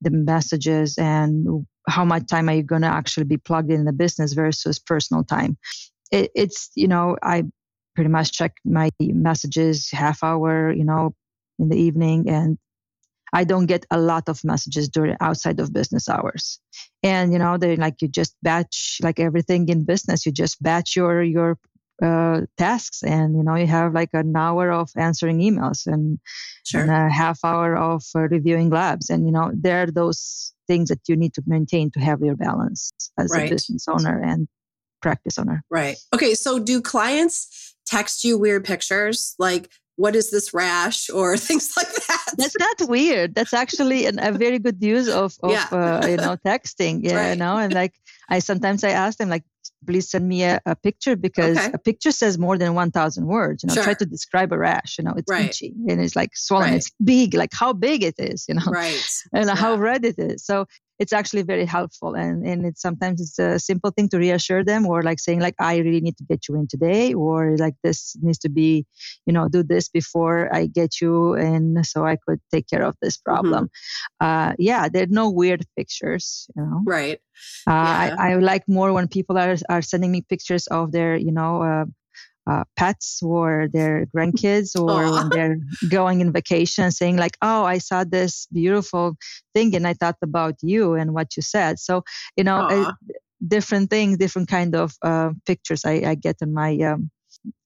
the 0.00 0.10
messages 0.10 0.98
and 0.98 1.64
how 1.88 2.04
much 2.04 2.26
time 2.26 2.48
are 2.48 2.54
you 2.54 2.62
going 2.62 2.82
to 2.82 2.88
actually 2.88 3.24
be 3.24 3.36
plugged 3.36 3.70
in 3.70 3.84
the 3.84 3.92
business 3.92 4.32
versus 4.32 4.78
personal 4.78 5.24
time 5.24 5.56
it, 6.10 6.30
it's 6.34 6.70
you 6.74 6.88
know 6.88 7.16
i 7.22 7.42
pretty 7.94 8.10
much 8.10 8.32
check 8.32 8.52
my 8.64 8.88
messages 9.00 9.90
half 9.90 10.22
hour, 10.22 10.72
you 10.72 10.84
know, 10.84 11.14
in 11.58 11.68
the 11.68 11.76
evening 11.76 12.28
and 12.28 12.58
I 13.32 13.44
don't 13.44 13.66
get 13.66 13.86
a 13.90 13.98
lot 13.98 14.28
of 14.28 14.44
messages 14.44 14.88
during 14.88 15.16
outside 15.20 15.58
of 15.60 15.72
business 15.72 16.08
hours. 16.08 16.60
And 17.02 17.32
you 17.32 17.38
know, 17.38 17.56
they're 17.56 17.76
like 17.76 18.02
you 18.02 18.08
just 18.08 18.36
batch 18.42 18.98
like 19.02 19.18
everything 19.18 19.68
in 19.68 19.84
business, 19.84 20.26
you 20.26 20.32
just 20.32 20.62
batch 20.62 20.96
your 20.96 21.22
your 21.22 21.58
uh, 22.02 22.40
tasks 22.56 23.02
and 23.02 23.36
you 23.36 23.44
know 23.44 23.54
you 23.54 23.66
have 23.66 23.94
like 23.94 24.10
an 24.12 24.34
hour 24.36 24.72
of 24.72 24.90
answering 24.96 25.38
emails 25.38 25.86
and, 25.86 26.18
sure. 26.66 26.80
and 26.80 26.90
a 26.90 27.08
half 27.08 27.38
hour 27.44 27.76
of 27.76 28.02
uh, 28.16 28.20
reviewing 28.22 28.70
labs 28.70 29.08
and 29.08 29.24
you 29.24 29.32
know 29.32 29.52
there 29.54 29.82
are 29.82 29.90
those 29.90 30.52
things 30.66 30.88
that 30.88 31.00
you 31.06 31.14
need 31.14 31.32
to 31.32 31.42
maintain 31.46 31.90
to 31.92 32.00
have 32.00 32.20
your 32.20 32.34
balance 32.34 32.90
as 33.18 33.30
right. 33.32 33.46
a 33.46 33.54
business 33.54 33.86
owner 33.88 34.20
and 34.20 34.48
practice 35.00 35.38
owner 35.38 35.62
right 35.70 35.96
okay 36.12 36.34
so 36.34 36.58
do 36.58 36.80
clients 36.80 37.76
text 37.86 38.24
you 38.24 38.36
weird 38.36 38.64
pictures 38.64 39.34
like 39.38 39.70
what 39.96 40.16
is 40.16 40.30
this 40.30 40.54
rash 40.54 41.10
or 41.10 41.36
things 41.48 41.72
like 41.76 41.92
that 42.06 42.34
that's 42.36 42.56
not 42.58 42.88
weird 42.88 43.34
that's 43.34 43.52
actually 43.52 44.06
an, 44.06 44.18
a 44.18 44.32
very 44.32 44.58
good 44.58 44.82
use 44.82 45.08
of, 45.08 45.36
of 45.42 45.50
yeah. 45.50 45.66
uh, 45.70 46.06
you 46.06 46.16
know 46.16 46.36
texting 46.46 47.00
yeah 47.02 47.16
right. 47.16 47.30
you 47.30 47.36
know 47.36 47.56
and 47.56 47.72
like 47.74 47.94
i 48.28 48.38
sometimes 48.38 48.84
i 48.84 48.90
ask 48.90 49.18
them 49.18 49.28
like 49.28 49.44
please 49.86 50.10
send 50.10 50.28
me 50.28 50.44
a, 50.44 50.60
a 50.66 50.76
picture 50.76 51.16
because 51.16 51.58
okay. 51.58 51.70
a 51.74 51.78
picture 51.78 52.12
says 52.12 52.38
more 52.38 52.56
than 52.56 52.74
1000 52.74 53.26
words 53.26 53.62
you 53.62 53.68
know 53.68 53.74
sure. 53.74 53.84
try 53.84 53.94
to 53.94 54.06
describe 54.06 54.52
a 54.52 54.58
rash 54.58 54.96
you 54.98 55.04
know 55.04 55.14
it's 55.16 55.30
right. 55.30 55.46
itchy 55.46 55.74
and 55.88 56.00
it's 56.00 56.16
like 56.16 56.36
swollen 56.36 56.70
right. 56.70 56.76
it's 56.76 56.90
big 57.04 57.34
like 57.34 57.52
how 57.52 57.72
big 57.72 58.02
it 58.02 58.14
is 58.18 58.44
you 58.48 58.54
know 58.54 58.62
right 58.68 59.04
and 59.32 59.46
yeah. 59.46 59.54
how 59.54 59.74
red 59.74 60.04
it 60.04 60.18
is 60.18 60.44
so 60.44 60.66
it's 61.02 61.12
actually 61.12 61.42
very 61.42 61.66
helpful 61.76 62.14
and 62.14 62.46
and 62.46 62.64
it's 62.64 62.80
sometimes 62.80 63.20
it's 63.20 63.38
a 63.38 63.58
simple 63.58 63.90
thing 63.90 64.08
to 64.08 64.18
reassure 64.18 64.62
them 64.70 64.86
or 64.86 65.02
like 65.02 65.18
saying 65.18 65.40
like 65.40 65.56
i 65.58 65.74
really 65.78 66.00
need 66.00 66.16
to 66.16 66.26
get 66.30 66.48
you 66.48 66.54
in 66.54 66.66
today 66.68 67.12
or 67.12 67.56
like 67.64 67.74
this 67.82 68.16
needs 68.22 68.38
to 68.38 68.48
be 68.48 68.86
you 69.26 69.32
know 69.32 69.48
do 69.48 69.62
this 69.64 69.88
before 69.88 70.38
i 70.54 70.66
get 70.66 71.00
you 71.00 71.34
in 71.34 71.82
so 71.82 72.06
i 72.06 72.16
could 72.24 72.40
take 72.54 72.68
care 72.68 72.84
of 72.90 72.94
this 73.02 73.16
mm-hmm. 73.16 73.30
problem 73.30 73.64
mm-hmm. 73.64 74.26
uh 74.26 74.52
yeah 74.58 74.88
there 74.88 75.02
are 75.02 75.14
no 75.22 75.28
weird 75.40 75.66
pictures 75.76 76.46
you 76.54 76.62
know 76.62 76.80
right 76.86 77.18
uh, 77.66 77.72
yeah. 77.72 78.16
I, 78.18 78.32
I 78.32 78.34
like 78.36 78.64
more 78.68 78.92
when 78.92 79.08
people 79.08 79.36
are 79.38 79.56
are 79.68 79.82
sending 79.82 80.12
me 80.12 80.22
pictures 80.22 80.68
of 80.68 80.92
their 80.92 81.16
you 81.16 81.32
know 81.32 81.62
uh, 81.62 81.84
uh, 82.50 82.64
pets 82.76 83.20
or 83.22 83.68
their 83.72 84.06
grandkids 84.14 84.74
or 84.80 84.90
Aww. 84.90 85.12
when 85.12 85.28
they're 85.30 85.58
going 85.88 86.20
in 86.20 86.32
vacation 86.32 86.90
saying 86.90 87.16
like 87.16 87.36
oh 87.42 87.64
i 87.64 87.78
saw 87.78 88.04
this 88.04 88.46
beautiful 88.52 89.16
thing 89.54 89.74
and 89.76 89.86
i 89.86 89.94
thought 89.94 90.16
about 90.22 90.56
you 90.62 90.94
and 90.94 91.14
what 91.14 91.36
you 91.36 91.42
said. 91.42 91.78
So 91.78 92.02
you 92.36 92.44
know 92.44 92.92
different 93.46 93.90
things 93.90 94.18
different 94.18 94.48
kind 94.48 94.74
of 94.74 94.94
uh, 95.02 95.30
pictures 95.46 95.84
I, 95.84 96.02
I, 96.06 96.14
get 96.14 96.36
on 96.42 96.54
my 96.54 96.76
um, 96.78 97.10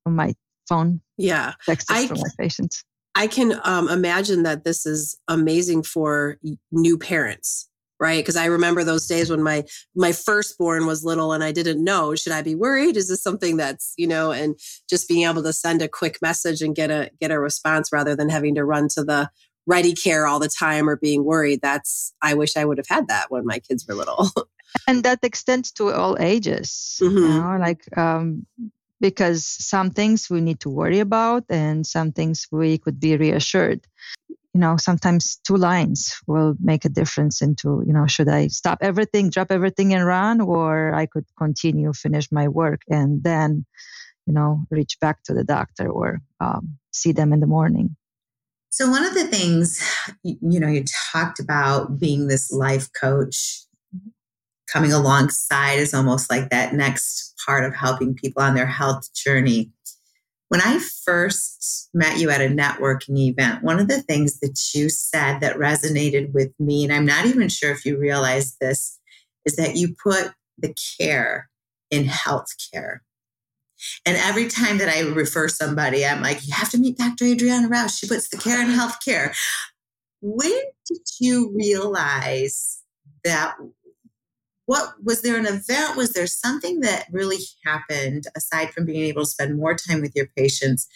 on 0.06 0.16
my 0.16 0.34
phone 0.68 1.00
yeah. 1.16 1.54
texts 1.64 1.90
I, 1.90 2.06
from 2.06 2.18
my 2.18 2.30
patients. 2.38 2.84
I 3.14 3.26
can 3.26 3.60
um, 3.64 3.88
imagine 3.88 4.42
that 4.42 4.64
this 4.64 4.86
is 4.86 5.18
amazing 5.28 5.82
for 5.82 6.38
new 6.70 6.98
parents 6.98 7.68
right? 7.98 8.22
Because 8.22 8.36
i 8.36 8.46
remember 8.46 8.84
those 8.84 9.06
days 9.06 9.30
when 9.30 9.42
my 9.42 9.64
my 9.94 10.12
firstborn 10.12 10.86
was 10.86 11.04
little 11.04 11.32
and 11.32 11.42
i 11.42 11.52
didn't 11.52 11.82
know 11.82 12.14
should 12.14 12.32
i 12.32 12.42
be 12.42 12.54
worried? 12.54 12.96
Is 12.96 13.08
this 13.08 13.22
something 13.22 13.56
that's 13.56 13.94
you 13.96 14.06
know 14.06 14.32
and 14.32 14.58
just 14.88 15.08
being 15.08 15.28
able 15.28 15.42
to 15.42 15.52
send 15.52 15.82
a 15.82 15.88
quick 15.88 16.18
message 16.22 16.62
and 16.62 16.74
get 16.74 16.90
a 16.90 17.10
get 17.20 17.30
a 17.30 17.40
response 17.40 17.92
rather 17.92 18.14
than 18.16 18.28
having 18.28 18.54
to 18.56 18.64
run 18.64 18.88
to 18.88 19.04
the 19.04 19.30
ready 19.66 19.94
care 19.94 20.26
all 20.26 20.38
the 20.38 20.48
time 20.48 20.88
or 20.88 20.96
being 20.96 21.24
worried 21.24 21.60
that's 21.60 22.14
i 22.22 22.34
wish 22.34 22.56
i 22.56 22.64
would 22.64 22.78
have 22.78 22.88
had 22.88 23.08
that 23.08 23.30
when 23.30 23.44
my 23.44 23.58
kids 23.58 23.86
were 23.86 23.94
little. 23.94 24.28
And 24.86 25.04
that 25.04 25.20
extends 25.22 25.72
to 25.72 25.90
all 25.90 26.18
ages 26.20 26.98
mm-hmm. 27.02 27.16
you 27.16 27.28
know 27.28 27.56
like 27.58 27.82
um 27.96 28.46
because 29.00 29.44
some 29.44 29.90
things 29.90 30.30
we 30.30 30.40
need 30.40 30.60
to 30.60 30.70
worry 30.70 31.00
about 31.00 31.44
and 31.48 31.86
some 31.86 32.12
things 32.12 32.46
we 32.50 32.78
could 32.78 33.00
be 33.00 33.16
reassured 33.16 33.86
you 34.56 34.60
know 34.60 34.78
sometimes 34.78 35.38
two 35.46 35.58
lines 35.58 36.16
will 36.26 36.54
make 36.60 36.86
a 36.86 36.88
difference 36.88 37.42
into 37.42 37.84
you 37.86 37.92
know 37.92 38.06
should 38.06 38.26
i 38.26 38.46
stop 38.46 38.78
everything 38.80 39.28
drop 39.28 39.50
everything 39.50 39.92
and 39.92 40.06
run 40.06 40.40
or 40.40 40.94
i 40.94 41.04
could 41.04 41.26
continue 41.36 41.92
finish 41.92 42.32
my 42.32 42.48
work 42.48 42.80
and 42.88 43.22
then 43.22 43.66
you 44.26 44.32
know 44.32 44.64
reach 44.70 44.96
back 44.98 45.22
to 45.24 45.34
the 45.34 45.44
doctor 45.44 45.90
or 45.90 46.22
um, 46.40 46.78
see 46.90 47.12
them 47.12 47.34
in 47.34 47.40
the 47.40 47.46
morning 47.46 47.94
So, 48.70 48.90
one 48.90 49.04
of 49.06 49.14
the 49.14 49.28
things, 49.28 49.80
you 50.24 50.60
know, 50.60 50.68
you 50.68 50.84
talked 51.12 51.38
about 51.40 51.98
being 51.98 52.26
this 52.26 52.50
life 52.52 52.88
coach, 53.00 53.64
coming 54.72 54.92
alongside 54.92 55.78
is 55.78 55.94
almost 55.94 56.30
like 56.30 56.50
that 56.50 56.74
next 56.74 57.34
part 57.46 57.64
of 57.64 57.74
helping 57.74 58.14
people 58.14 58.42
on 58.42 58.54
their 58.54 58.66
health 58.66 59.08
journey. 59.14 59.72
When 60.48 60.60
I 60.60 60.78
first 60.78 61.90
met 61.92 62.18
you 62.18 62.30
at 62.30 62.40
a 62.40 62.48
networking 62.48 63.18
event, 63.18 63.64
one 63.64 63.80
of 63.80 63.88
the 63.88 64.02
things 64.02 64.38
that 64.40 64.58
you 64.74 64.88
said 64.88 65.40
that 65.40 65.56
resonated 65.56 66.32
with 66.32 66.52
me, 66.60 66.84
and 66.84 66.92
I'm 66.92 67.06
not 67.06 67.26
even 67.26 67.48
sure 67.48 67.72
if 67.72 67.84
you 67.84 67.98
realize 67.98 68.56
this, 68.60 68.98
is 69.44 69.56
that 69.56 69.76
you 69.76 69.94
put 70.00 70.32
the 70.58 70.74
care 70.98 71.48
in 71.90 72.04
healthcare. 72.04 72.98
And 74.04 74.16
every 74.16 74.48
time 74.48 74.78
that 74.78 74.88
I 74.88 75.00
refer 75.00 75.48
somebody, 75.48 76.06
I'm 76.06 76.22
like, 76.22 76.46
you 76.46 76.54
have 76.54 76.70
to 76.70 76.78
meet 76.78 76.96
Dr. 76.96 77.24
Adriana 77.24 77.68
Rouse. 77.68 77.98
She 77.98 78.08
puts 78.08 78.28
the 78.28 78.38
care 78.38 78.62
in 78.62 78.68
healthcare. 78.68 79.36
When 80.20 80.62
did 80.88 81.02
you 81.20 81.52
realize 81.54 82.82
that? 83.24 83.56
What 84.66 84.94
was 85.02 85.22
there 85.22 85.36
an 85.36 85.46
event? 85.46 85.96
Was 85.96 86.12
there 86.12 86.26
something 86.26 86.80
that 86.80 87.06
really 87.10 87.38
happened 87.64 88.26
aside 88.36 88.72
from 88.72 88.84
being 88.84 89.04
able 89.04 89.22
to 89.22 89.30
spend 89.30 89.56
more 89.56 89.74
time 89.74 90.00
with 90.00 90.14
your 90.14 90.26
patients 90.36 90.88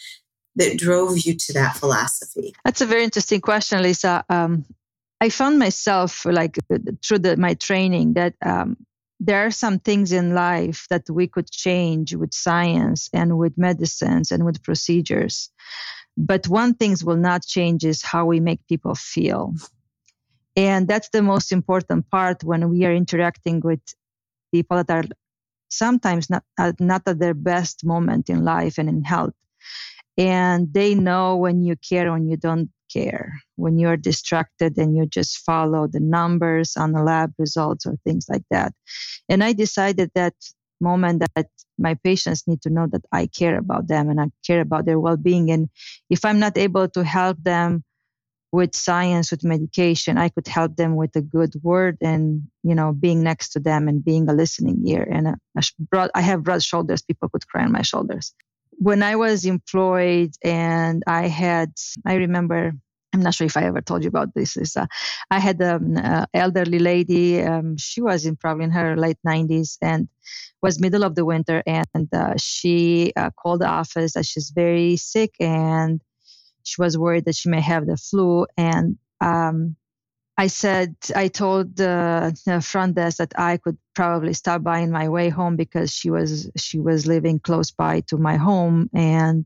that 0.55 0.77
drove 0.77 1.17
you 1.19 1.35
to 1.35 1.53
that 1.53 1.77
philosophy? 1.77 2.53
That's 2.65 2.81
a 2.81 2.85
very 2.85 3.03
interesting 3.03 3.41
question, 3.41 3.81
Lisa. 3.81 4.23
Um, 4.29 4.65
I 5.21 5.29
found 5.29 5.59
myself 5.59 6.25
like 6.25 6.57
through 7.05 7.19
the, 7.19 7.37
my 7.37 7.53
training 7.53 8.13
that 8.13 8.33
um, 8.45 8.75
there 9.19 9.45
are 9.45 9.51
some 9.51 9.77
things 9.77 10.11
in 10.11 10.33
life 10.33 10.87
that 10.89 11.09
we 11.09 11.27
could 11.27 11.49
change 11.49 12.15
with 12.15 12.33
science 12.33 13.07
and 13.13 13.37
with 13.37 13.57
medicines 13.57 14.31
and 14.31 14.43
with 14.43 14.63
procedures. 14.63 15.49
But 16.17 16.47
one 16.47 16.73
thing 16.73 16.97
will 17.03 17.17
not 17.17 17.45
change 17.45 17.85
is 17.85 18.01
how 18.01 18.25
we 18.25 18.39
make 18.39 18.67
people 18.67 18.95
feel. 18.95 19.53
And 20.55 20.87
that's 20.87 21.09
the 21.09 21.21
most 21.21 21.51
important 21.51 22.09
part 22.09 22.43
when 22.43 22.69
we 22.69 22.85
are 22.85 22.93
interacting 22.93 23.61
with 23.61 23.79
people 24.53 24.83
that 24.83 24.89
are 24.89 25.09
sometimes 25.69 26.29
not, 26.29 26.43
not 26.79 27.03
at 27.07 27.19
their 27.19 27.33
best 27.33 27.85
moment 27.85 28.29
in 28.29 28.43
life 28.43 28.77
and 28.77 28.89
in 28.89 29.03
health. 29.03 29.33
And 30.17 30.73
they 30.73 30.93
know 30.93 31.37
when 31.37 31.63
you 31.63 31.75
care, 31.77 32.11
when 32.11 32.27
you 32.27 32.35
don't 32.35 32.69
care, 32.91 33.41
when 33.55 33.79
you're 33.79 33.97
distracted 33.97 34.77
and 34.77 34.95
you 34.95 35.05
just 35.05 35.37
follow 35.37 35.87
the 35.87 36.01
numbers 36.01 36.75
on 36.75 36.91
the 36.91 37.01
lab 37.01 37.33
results 37.37 37.85
or 37.85 37.95
things 38.03 38.25
like 38.29 38.43
that. 38.51 38.73
And 39.29 39.43
I 39.43 39.53
decided 39.53 40.11
that 40.15 40.33
moment 40.81 41.23
that 41.35 41.47
my 41.77 41.93
patients 42.03 42.43
need 42.47 42.61
to 42.63 42.69
know 42.69 42.87
that 42.91 43.05
I 43.11 43.27
care 43.27 43.57
about 43.57 43.87
them 43.87 44.09
and 44.09 44.19
I 44.19 44.25
care 44.45 44.61
about 44.61 44.85
their 44.85 44.99
well 44.99 45.17
being. 45.17 45.49
And 45.51 45.69
if 46.09 46.25
I'm 46.25 46.39
not 46.39 46.57
able 46.57 46.89
to 46.89 47.03
help 47.03 47.37
them 47.43 47.83
with 48.51 48.75
science, 48.75 49.31
with 49.31 49.43
medication, 49.43 50.17
I 50.17 50.29
could 50.29 50.47
help 50.47 50.75
them 50.75 50.95
with 50.95 51.15
a 51.15 51.21
good 51.21 51.53
word 51.63 51.97
and, 52.01 52.43
you 52.63 52.75
know, 52.75 52.91
being 52.91 53.23
next 53.23 53.49
to 53.49 53.59
them 53.59 53.87
and 53.87 54.03
being 54.03 54.27
a 54.29 54.33
listening 54.33 54.85
ear. 54.85 55.07
And 55.09 55.27
a, 55.27 55.37
a 55.57 55.61
broad, 55.79 56.11
I 56.15 56.21
have 56.21 56.43
broad 56.43 56.61
shoulders. 56.61 57.01
People 57.01 57.29
could 57.29 57.47
cry 57.47 57.63
on 57.63 57.71
my 57.71 57.81
shoulders 57.81 58.33
when 58.81 59.03
I 59.03 59.15
was 59.15 59.45
employed 59.45 60.33
and 60.43 61.03
I 61.05 61.27
had, 61.27 61.71
I 62.03 62.15
remember, 62.15 62.73
I'm 63.13 63.21
not 63.21 63.35
sure 63.35 63.45
if 63.45 63.55
I 63.55 63.65
ever 63.65 63.79
told 63.79 64.03
you 64.03 64.07
about 64.07 64.33
this. 64.33 64.57
Is 64.57 64.75
uh, 64.75 64.87
I 65.29 65.37
had 65.37 65.61
an 65.61 65.97
uh, 65.97 66.25
elderly 66.33 66.79
lady. 66.79 67.43
Um, 67.43 67.77
she 67.77 68.01
was 68.01 68.25
in 68.25 68.37
probably 68.37 68.63
in 68.63 68.71
her 68.71 68.97
late 68.97 69.17
90s 69.27 69.77
and 69.83 70.07
was 70.63 70.79
middle 70.79 71.03
of 71.03 71.13
the 71.13 71.25
winter, 71.25 71.61
and 71.67 72.07
uh, 72.11 72.33
she 72.37 73.13
uh, 73.15 73.29
called 73.31 73.61
the 73.61 73.67
office 73.67 74.13
that 74.13 74.25
she's 74.25 74.49
very 74.49 74.97
sick 74.97 75.35
and 75.39 76.01
she 76.71 76.81
was 76.81 76.97
worried 76.97 77.25
that 77.25 77.35
she 77.35 77.49
may 77.49 77.59
have 77.59 77.85
the 77.85 77.97
flu. 77.97 78.45
And 78.57 78.97
um, 79.19 79.75
I 80.37 80.47
said, 80.47 80.95
I 81.13 81.27
told 81.27 81.75
the, 81.75 82.33
the, 82.45 82.61
front 82.61 82.95
desk 82.95 83.17
that 83.17 83.33
I 83.37 83.57
could 83.57 83.77
probably 83.93 84.33
stop 84.33 84.63
by 84.63 84.79
in 84.79 84.89
my 84.89 85.09
way 85.09 85.27
home 85.27 85.57
because 85.57 85.91
she 85.91 86.09
was 86.09 86.49
she 86.55 86.79
was 86.79 87.05
living 87.05 87.39
close 87.39 87.71
by 87.71 88.01
to 88.07 88.17
my 88.17 88.37
home, 88.37 88.89
and 88.93 89.45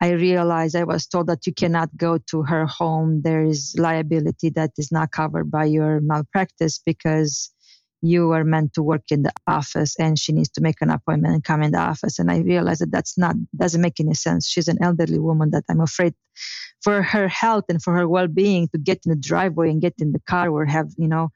I 0.00 0.12
realized 0.12 0.74
I 0.74 0.84
was 0.84 1.06
told 1.06 1.26
that 1.26 1.46
you 1.46 1.52
cannot 1.52 1.94
go 1.96 2.16
to 2.30 2.42
her 2.42 2.64
home. 2.64 3.20
There 3.22 3.44
is 3.44 3.76
liability 3.78 4.48
that 4.50 4.70
is 4.78 4.90
not 4.90 5.12
covered 5.12 5.50
by 5.50 5.66
your 5.66 6.00
malpractice 6.00 6.80
because 6.84 7.52
you 8.02 8.32
are 8.32 8.44
meant 8.44 8.72
to 8.74 8.82
work 8.82 9.02
in 9.10 9.22
the 9.22 9.32
office 9.46 9.94
and 9.98 10.18
she 10.18 10.32
needs 10.32 10.48
to 10.48 10.60
make 10.60 10.76
an 10.80 10.90
appointment 10.90 11.34
and 11.34 11.44
come 11.44 11.62
in 11.62 11.72
the 11.72 11.78
office. 11.78 12.18
And 12.18 12.30
i 12.30 12.38
realized 12.38 12.80
that 12.80 12.90
that's 12.90 13.18
not 13.18 13.36
doesn't 13.56 13.80
make 13.80 14.00
any 14.00 14.14
sense. 14.14 14.48
She's 14.48 14.68
an 14.68 14.78
elderly 14.82 15.18
woman 15.18 15.50
that 15.50 15.64
i'm 15.68 15.80
afraid 15.80 16.14
for 16.82 17.02
her 17.02 17.28
health 17.28 17.64
and 17.68 17.82
for 17.82 17.94
her 17.94 18.08
well-being 18.08 18.68
to 18.68 18.78
get 18.78 19.00
in 19.04 19.10
the 19.10 19.16
driveway 19.16 19.70
and 19.70 19.82
get 19.82 19.94
in 19.98 20.12
the 20.12 20.20
car 20.20 20.48
or 20.48 20.64
have 20.64 20.88
you 20.96 21.08
know 21.08 21.28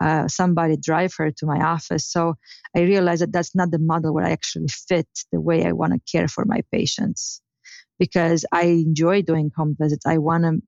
uh, 0.00 0.28
somebody 0.28 0.76
drive 0.76 1.12
her 1.18 1.30
to 1.30 1.46
my 1.46 1.60
office. 1.60 2.10
So 2.10 2.34
i 2.76 2.80
realized 2.80 3.22
that 3.22 3.32
that's 3.32 3.54
not 3.54 3.70
the 3.70 3.78
model 3.78 4.14
where 4.14 4.24
i 4.24 4.30
actually 4.30 4.68
fit 4.68 5.08
the 5.32 5.40
way 5.40 5.66
i 5.66 5.72
want 5.72 5.92
to 5.92 6.00
care 6.10 6.28
for 6.28 6.44
my 6.46 6.62
patients. 6.72 7.42
Because 7.98 8.44
i 8.52 8.62
enjoy 8.62 9.22
doing 9.22 9.50
home 9.56 9.76
visits. 9.78 10.06
I 10.06 10.18
want 10.18 10.44
to 10.44 10.62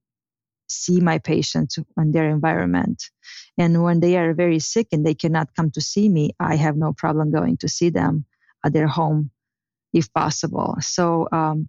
see 0.70 1.00
my 1.00 1.18
patients 1.18 1.78
in 1.96 2.12
their 2.12 2.28
environment. 2.30 3.04
And 3.58 3.82
when 3.82 4.00
they 4.00 4.16
are 4.16 4.32
very 4.34 4.58
sick 4.58 4.88
and 4.92 5.04
they 5.04 5.14
cannot 5.14 5.54
come 5.54 5.70
to 5.72 5.80
see 5.80 6.08
me, 6.08 6.30
I 6.38 6.56
have 6.56 6.76
no 6.76 6.92
problem 6.92 7.30
going 7.30 7.58
to 7.58 7.68
see 7.68 7.90
them 7.90 8.24
at 8.64 8.72
their 8.72 8.86
home 8.86 9.30
if 9.92 10.12
possible. 10.12 10.76
So 10.80 11.28
um, 11.32 11.68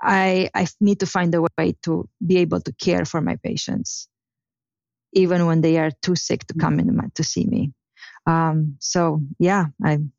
I, 0.00 0.50
I 0.54 0.66
need 0.80 1.00
to 1.00 1.06
find 1.06 1.34
a 1.34 1.42
way 1.42 1.76
to 1.84 2.08
be 2.24 2.38
able 2.38 2.60
to 2.60 2.72
care 2.72 3.04
for 3.04 3.20
my 3.20 3.36
patients, 3.42 4.08
even 5.12 5.46
when 5.46 5.60
they 5.60 5.78
are 5.78 5.90
too 6.02 6.14
sick 6.14 6.46
to 6.46 6.54
come 6.54 6.78
in 6.78 7.10
to 7.14 7.24
see 7.24 7.44
me. 7.44 7.72
Um, 8.26 8.76
so 8.78 9.22
yeah, 9.38 9.66
I'm 9.82 10.12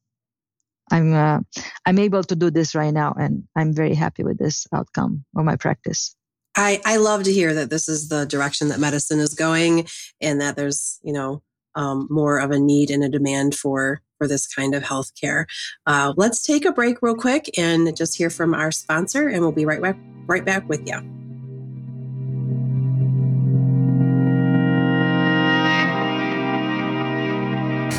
I'm 0.92 1.14
uh, 1.14 1.40
I'm 1.86 2.00
able 2.00 2.24
to 2.24 2.36
do 2.36 2.50
this 2.50 2.74
right 2.74 2.94
now, 2.94 3.14
and 3.18 3.44
I'm 3.56 3.74
very 3.74 3.94
happy 3.94 4.24
with 4.24 4.40
this 4.40 4.66
outcome 4.74 5.26
of 5.36 5.46
my 5.46 5.56
practice. 5.56 6.16
I, 6.60 6.82
I 6.84 6.98
love 6.98 7.24
to 7.24 7.32
hear 7.32 7.54
that 7.54 7.70
this 7.70 7.88
is 7.88 8.10
the 8.10 8.26
direction 8.26 8.68
that 8.68 8.82
medicine 8.82 9.20
is 9.20 9.34
going 9.34 9.88
and 10.20 10.42
that 10.42 10.58
there's, 10.58 11.00
you 11.04 11.14
know, 11.14 11.42
um, 11.76 12.06
more 12.10 12.38
of 12.38 12.52
a 12.52 12.60
need 12.60 12.92
and 12.92 13.02
a 13.02 13.08
demand 13.08 13.56
for 13.56 14.02
for 14.18 14.28
this 14.28 14.46
kind 14.46 14.76
of 14.76 14.84
healthcare. 14.84 15.46
Uh, 15.86 16.14
let's 16.18 16.44
take 16.44 16.66
a 16.66 16.74
break 16.74 17.02
real 17.02 17.16
quick 17.16 17.50
and 17.58 17.96
just 17.96 18.18
hear 18.18 18.30
from 18.30 18.54
our 18.54 18.74
sponsor, 18.74 19.30
and 19.30 19.42
we'll 19.42 19.54
be 19.54 19.66
right 19.66 19.82
back 19.82 19.98
right 20.28 20.44
back 20.44 20.68
with 20.68 20.86
you. 20.86 20.96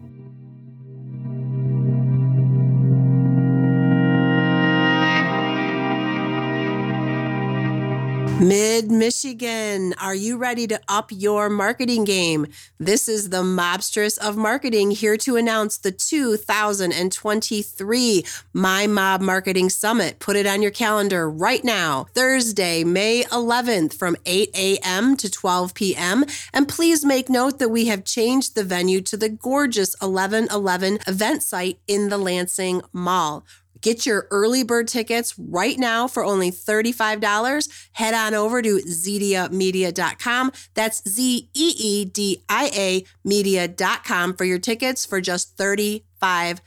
Mid 8.40 8.90
Michigan, 8.90 9.94
are 9.94 10.14
you 10.14 10.36
ready 10.36 10.66
to 10.66 10.78
up 10.88 11.10
your 11.10 11.48
marketing 11.48 12.04
game? 12.04 12.46
This 12.78 13.08
is 13.08 13.30
the 13.30 13.42
mobstress 13.42 14.18
of 14.18 14.36
marketing 14.36 14.90
here 14.90 15.16
to 15.16 15.36
announce 15.36 15.78
the 15.78 15.90
2023 15.90 18.26
My 18.52 18.86
Mob 18.86 19.22
Marketing 19.22 19.70
Summit. 19.70 20.18
Put 20.18 20.36
it 20.36 20.46
on 20.46 20.60
your 20.60 20.70
calendar 20.70 21.30
right 21.30 21.64
now, 21.64 22.08
Thursday, 22.12 22.84
May 22.84 23.22
11th 23.22 23.94
from 23.94 24.18
8 24.26 24.50
a.m. 24.54 25.16
to 25.16 25.30
12 25.30 25.72
p.m. 25.72 26.26
And 26.52 26.68
please 26.68 27.06
make 27.06 27.30
note 27.30 27.58
that 27.58 27.70
we 27.70 27.86
have 27.86 28.04
changed 28.04 28.54
the 28.54 28.64
venue 28.64 29.00
to 29.00 29.16
the 29.16 29.30
gorgeous 29.30 29.96
1111 30.00 30.98
event 31.06 31.42
site 31.42 31.78
in 31.88 32.10
the 32.10 32.18
Lansing 32.18 32.82
Mall. 32.92 33.46
Get 33.80 34.06
your 34.06 34.26
early 34.30 34.62
bird 34.62 34.88
tickets 34.88 35.34
right 35.38 35.78
now 35.78 36.08
for 36.08 36.24
only 36.24 36.50
$35. 36.50 37.88
Head 37.92 38.14
on 38.14 38.34
over 38.34 38.62
to 38.62 38.78
zeediamedia.com. 38.78 40.52
That's 40.74 41.08
Z 41.08 41.50
E 41.54 41.74
E 41.78 42.04
D 42.04 42.42
I 42.48 42.70
A 42.74 43.04
media.com 43.24 44.34
for 44.34 44.44
your 44.44 44.58
tickets 44.58 45.04
for 45.06 45.20
just 45.20 45.56
$35. 45.56 46.60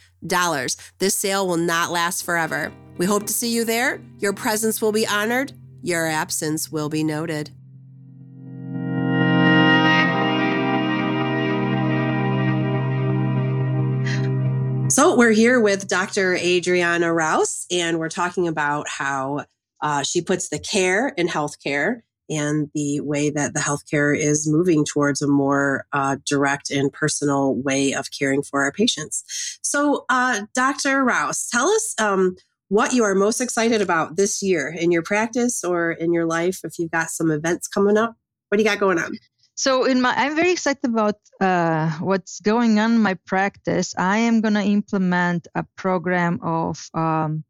This 1.00 1.16
sale 1.16 1.48
will 1.48 1.58
not 1.58 1.92
last 1.92 2.24
forever. 2.24 2.72
We 2.98 3.06
hope 3.06 3.26
to 3.28 3.34
see 3.34 3.54
you 3.54 3.64
there. 3.64 4.02
Your 4.20 4.34
presence 4.34 4.82
will 4.82 4.92
be 4.92 5.08
honored, 5.08 5.54
your 5.82 6.06
absence 6.06 6.72
will 6.72 6.90
be 6.90 7.04
noted. 7.04 7.52
So, 14.90 15.16
we're 15.16 15.34
here 15.34 15.60
with 15.60 15.88
Dr. 15.88 16.36
Adriana 16.36 17.14
Rouse, 17.14 17.68
and 17.70 18.00
we're 18.00 18.10
talking 18.10 18.48
about 18.48 18.90
how 18.90 19.46
uh, 19.82 20.02
she 20.02 20.20
puts 20.20 20.50
the 20.50 20.58
care 20.58 21.10
in 21.10 21.28
healthcare 21.28 22.02
and 22.28 22.72
the 22.74 23.00
way 23.02 23.30
that 23.30 23.54
the 23.54 23.60
healthcare 23.60 24.18
is 24.18 24.50
moving 24.50 24.84
towards 24.84 25.22
a 25.22 25.28
more 25.28 25.86
uh, 25.94 26.18
direct 26.26 26.72
and 26.72 26.92
personal 26.92 27.54
way 27.54 27.94
of 27.94 28.08
caring 28.18 28.42
for 28.42 28.64
our 28.64 28.72
patients. 28.72 29.60
So, 29.62 30.06
uh, 30.10 30.42
Dr. 30.56 31.04
Rouse, 31.04 31.48
tell 31.48 31.70
us 31.70 31.94
um, 32.02 32.36
what 32.70 32.92
you 32.92 33.04
are 33.04 33.14
most 33.14 33.42
excited 33.42 33.82
about 33.82 34.16
this 34.16 34.42
year 34.42 34.70
in 34.70 34.92
your 34.92 35.04
practice 35.04 35.64
or 35.64 35.92
in 35.92 36.14
your 36.14 36.26
life. 36.26 36.62
If 36.64 36.80
you've 36.80 36.92
got 36.92 37.12
some 37.12 37.30
events 37.30 37.68
coming 37.68 37.96
up, 37.96 38.16
what 38.48 38.58
do 38.58 38.64
you 38.64 38.70
got 38.70 38.80
going 38.80 38.98
on? 38.98 39.12
So 39.60 39.84
in 39.84 40.00
my, 40.00 40.14
I'm 40.16 40.38
very 40.38 40.54
excited 40.54 40.86
about 40.86 41.18
uh, 41.42 41.90
what's 42.00 42.40
going 42.40 42.80
on 42.80 42.94
in 42.94 43.02
my 43.02 43.16
practice. 43.26 43.94
I 43.98 44.20
am 44.20 44.40
going 44.40 44.54
to 44.54 44.64
implement 44.64 45.50
a 45.54 45.66
program 45.76 46.40
of 46.42 46.90
um, 46.94 47.44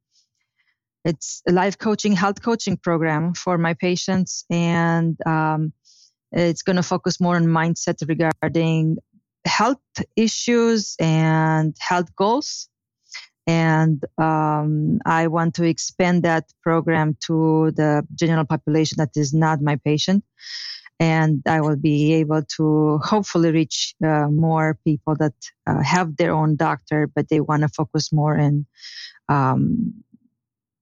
it's 1.05 1.43
a 1.47 1.51
life 1.51 1.77
coaching, 1.77 2.13
health 2.13 2.41
coaching 2.41 2.77
program 2.77 3.35
for 3.35 3.59
my 3.59 3.75
patients, 3.75 4.43
and 4.49 5.19
um, 5.27 5.71
it's 6.31 6.63
going 6.63 6.77
to 6.77 6.81
focus 6.81 7.21
more 7.21 7.35
on 7.35 7.45
mindset 7.45 7.97
regarding 8.07 8.97
health 9.45 9.77
issues 10.15 10.95
and 10.99 11.75
health 11.79 12.15
goals. 12.15 12.69
And 13.45 14.03
um, 14.17 14.97
I 15.05 15.27
want 15.27 15.53
to 15.55 15.63
expand 15.63 16.23
that 16.23 16.45
program 16.63 17.17
to 17.27 17.69
the 17.69 18.03
general 18.15 18.45
population 18.45 18.95
that 18.97 19.11
is 19.15 19.31
not 19.31 19.61
my 19.61 19.75
patient 19.75 20.23
and 20.99 21.41
I 21.47 21.61
will 21.61 21.77
be 21.77 22.13
able 22.13 22.43
to 22.57 22.97
hopefully 22.99 23.51
reach 23.51 23.95
uh, 24.03 24.27
more 24.27 24.77
people 24.83 25.15
that 25.15 25.33
uh, 25.65 25.81
have 25.81 26.17
their 26.17 26.33
own 26.33 26.55
doctor, 26.55 27.07
but 27.07 27.29
they 27.29 27.39
want 27.39 27.61
to 27.61 27.69
focus 27.69 28.11
more 28.11 28.35
in 28.35 28.65
um, 29.29 29.93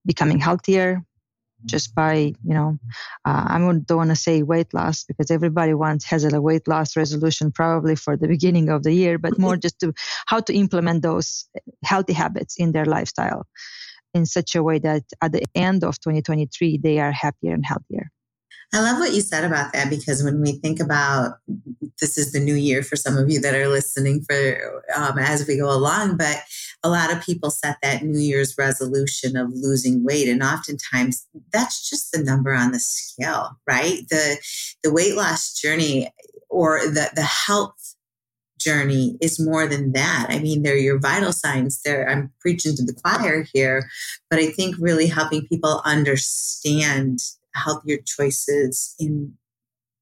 becoming 0.04 0.40
healthier 0.40 1.04
just 1.64 1.94
by 1.94 2.14
you 2.14 2.54
know 2.54 2.78
uh, 3.24 3.44
i 3.48 3.58
don't 3.58 3.90
want 3.90 4.10
to 4.10 4.16
say 4.16 4.42
weight 4.42 4.72
loss 4.72 5.04
because 5.04 5.30
everybody 5.30 5.74
wants 5.74 6.04
has 6.04 6.24
a 6.24 6.40
weight 6.40 6.68
loss 6.68 6.96
resolution 6.96 7.50
probably 7.50 7.96
for 7.96 8.16
the 8.16 8.28
beginning 8.28 8.68
of 8.68 8.82
the 8.84 8.92
year 8.92 9.18
but 9.18 9.38
more 9.38 9.56
just 9.66 9.78
to 9.80 9.92
how 10.26 10.38
to 10.40 10.54
implement 10.54 11.02
those 11.02 11.48
healthy 11.82 12.12
habits 12.12 12.56
in 12.56 12.72
their 12.72 12.84
lifestyle 12.84 13.44
in 14.14 14.24
such 14.24 14.54
a 14.54 14.62
way 14.62 14.78
that 14.78 15.02
at 15.20 15.32
the 15.32 15.42
end 15.54 15.82
of 15.82 15.98
2023 16.00 16.78
they 16.78 16.98
are 17.00 17.12
happier 17.12 17.54
and 17.54 17.66
healthier 17.66 18.10
I 18.72 18.80
love 18.80 18.98
what 18.98 19.14
you 19.14 19.22
said 19.22 19.44
about 19.44 19.72
that 19.72 19.88
because 19.88 20.22
when 20.22 20.42
we 20.42 20.52
think 20.52 20.78
about 20.78 21.38
this 22.00 22.18
is 22.18 22.32
the 22.32 22.40
new 22.40 22.54
year 22.54 22.82
for 22.82 22.96
some 22.96 23.16
of 23.16 23.30
you 23.30 23.40
that 23.40 23.54
are 23.54 23.68
listening 23.68 24.22
for 24.28 24.84
um, 24.94 25.18
as 25.18 25.46
we 25.46 25.56
go 25.56 25.70
along, 25.70 26.18
but 26.18 26.42
a 26.82 26.90
lot 26.90 27.10
of 27.10 27.22
people 27.22 27.50
set 27.50 27.78
that 27.82 28.02
New 28.02 28.18
Year's 28.18 28.56
resolution 28.58 29.36
of 29.36 29.48
losing 29.52 30.04
weight, 30.04 30.28
and 30.28 30.42
oftentimes 30.42 31.26
that's 31.52 31.88
just 31.88 32.12
the 32.12 32.22
number 32.22 32.52
on 32.52 32.72
the 32.72 32.78
scale, 32.78 33.58
right? 33.66 34.00
The 34.10 34.36
the 34.82 34.92
weight 34.92 35.16
loss 35.16 35.54
journey 35.54 36.12
or 36.50 36.80
the 36.80 37.10
the 37.14 37.22
health 37.22 37.94
journey 38.60 39.16
is 39.20 39.40
more 39.40 39.66
than 39.66 39.92
that. 39.92 40.26
I 40.28 40.40
mean, 40.40 40.62
they're 40.62 40.76
your 40.76 40.98
vital 40.98 41.32
signs. 41.32 41.80
There, 41.82 42.08
I'm 42.08 42.32
preaching 42.40 42.76
to 42.76 42.84
the 42.84 42.94
choir 42.94 43.46
here, 43.52 43.88
but 44.30 44.38
I 44.38 44.50
think 44.50 44.76
really 44.78 45.06
helping 45.06 45.46
people 45.46 45.80
understand 45.84 47.20
healthier 47.64 47.98
choices 48.04 48.94
in 48.98 49.34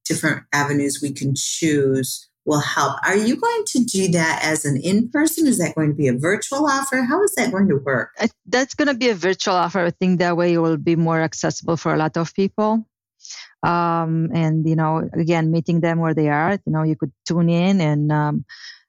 different 0.04 0.44
avenues 0.52 1.00
we 1.02 1.12
can 1.12 1.34
choose 1.36 2.28
will 2.46 2.60
help. 2.60 2.96
Are 3.04 3.16
you 3.16 3.36
going 3.36 3.64
to 3.66 3.84
do 3.84 4.08
that 4.12 4.40
as 4.42 4.64
an 4.64 4.80
in 4.80 5.10
person? 5.10 5.46
Is 5.46 5.58
that 5.58 5.74
going 5.74 5.88
to 5.88 5.94
be 5.94 6.06
a 6.06 6.16
virtual 6.16 6.64
offer? 6.66 7.02
How 7.02 7.22
is 7.24 7.34
that 7.34 7.50
going 7.50 7.68
to 7.68 7.76
work? 7.76 8.10
That's 8.46 8.74
going 8.74 8.88
to 8.88 8.94
be 8.94 9.08
a 9.08 9.14
virtual 9.14 9.54
offer. 9.54 9.80
I 9.80 9.90
think 9.90 10.20
that 10.20 10.36
way 10.36 10.52
it 10.54 10.58
will 10.58 10.76
be 10.76 10.94
more 10.94 11.20
accessible 11.20 11.76
for 11.76 11.92
a 11.92 11.96
lot 11.96 12.16
of 12.16 12.32
people. 12.34 12.86
Um, 13.64 14.30
and, 14.32 14.64
you 14.68 14.76
know, 14.76 15.08
again, 15.12 15.50
meeting 15.50 15.80
them 15.80 15.98
where 15.98 16.14
they 16.14 16.28
are, 16.28 16.52
you 16.64 16.72
know, 16.72 16.84
you 16.84 16.94
could 16.94 17.12
tune 17.26 17.50
in 17.50 17.80
and, 17.80 18.12
um, 18.12 18.44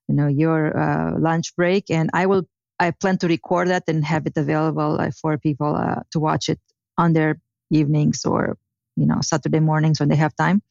you 0.08 0.14
know, 0.14 0.28
your 0.28 0.78
uh, 0.78 1.18
lunch 1.20 1.56
break. 1.56 1.90
And 1.90 2.12
I 2.14 2.28
will, 2.28 2.44
I 2.80 2.92
plan 2.92 3.18
to 3.20 3.28
record 3.28 3.70
that 3.70 3.86
and 3.88 4.06
have 4.06 4.28
it 4.28 4.38
available 4.38 5.02
uh, 5.02 5.10
for 5.20 5.40
people 5.40 5.76
uh, 5.76 6.02
to 6.12 6.20
watch 6.20 6.48
it 6.48 6.60
on 6.96 7.14
their 7.14 7.40
evenings 7.70 8.26
or 8.26 8.58
you 8.96 9.06
know 9.06 9.20
saturday 9.22 9.60
mornings 9.60 10.00
when 10.00 10.10
they 10.10 10.16
have 10.16 10.36
time. 10.36 10.62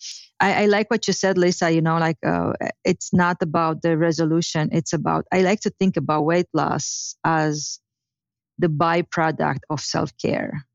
I, 0.40 0.64
I 0.64 0.66
like 0.66 0.90
what 0.90 1.06
you 1.06 1.12
said 1.12 1.38
lisa 1.38 1.70
you 1.70 1.80
know 1.80 1.98
like 1.98 2.18
uh, 2.26 2.52
it's 2.84 3.12
not 3.12 3.38
about 3.40 3.82
the 3.82 3.96
resolution 3.96 4.68
it's 4.72 4.92
about 4.92 5.26
i 5.32 5.40
like 5.42 5.60
to 5.60 5.70
think 5.70 5.96
about 5.96 6.24
weight 6.24 6.48
loss 6.52 7.16
as 7.24 7.80
the 8.58 8.68
byproduct 8.68 9.60
of 9.70 9.80
self-care. 9.80 10.66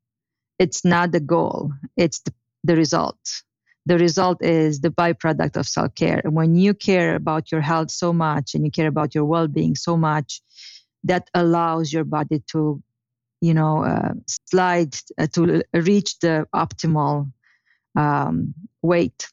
It's 0.60 0.86
not 0.86 1.12
the 1.12 1.20
goal 1.20 1.72
it's 1.98 2.20
the, 2.22 2.34
the 2.64 2.76
result. 2.76 3.18
The 3.88 3.98
result 3.98 4.44
is 4.44 4.82
the 4.82 4.92
byproduct 4.92 5.58
of 5.58 5.68
self-care. 5.68 6.22
And 6.24 6.36
when 6.36 6.56
you 6.56 6.76
care 6.76 7.16
about 7.16 7.52
your 7.52 7.62
health 7.62 7.90
so 7.90 8.14
much 8.14 8.54
and 8.54 8.64
you 8.64 8.70
care 8.70 8.88
about 8.88 9.16
your 9.16 9.26
well-being 9.26 9.76
so 9.76 9.98
much 9.98 10.42
that 11.04 11.30
allows 11.34 11.92
your 11.92 12.04
body 12.04 12.44
to 12.52 12.82
you 13.42 13.54
know, 13.54 13.84
uh, 13.84 14.14
slide 14.46 14.96
uh, 15.18 15.28
to 15.34 15.64
reach 15.74 16.20
the 16.20 16.48
optimal 16.56 17.32
um, 17.96 18.54
weight. 18.82 19.28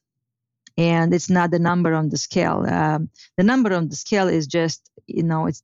And 0.76 1.12
it's 1.12 1.28
not 1.28 1.50
the 1.50 1.58
number 1.58 1.92
on 1.92 2.08
the 2.08 2.16
scale. 2.16 2.64
Um, 2.66 3.10
the 3.36 3.44
number 3.44 3.74
on 3.74 3.88
the 3.88 3.96
scale 3.96 4.28
is 4.28 4.46
just, 4.46 4.90
you 5.06 5.22
know, 5.22 5.46
it's 5.46 5.62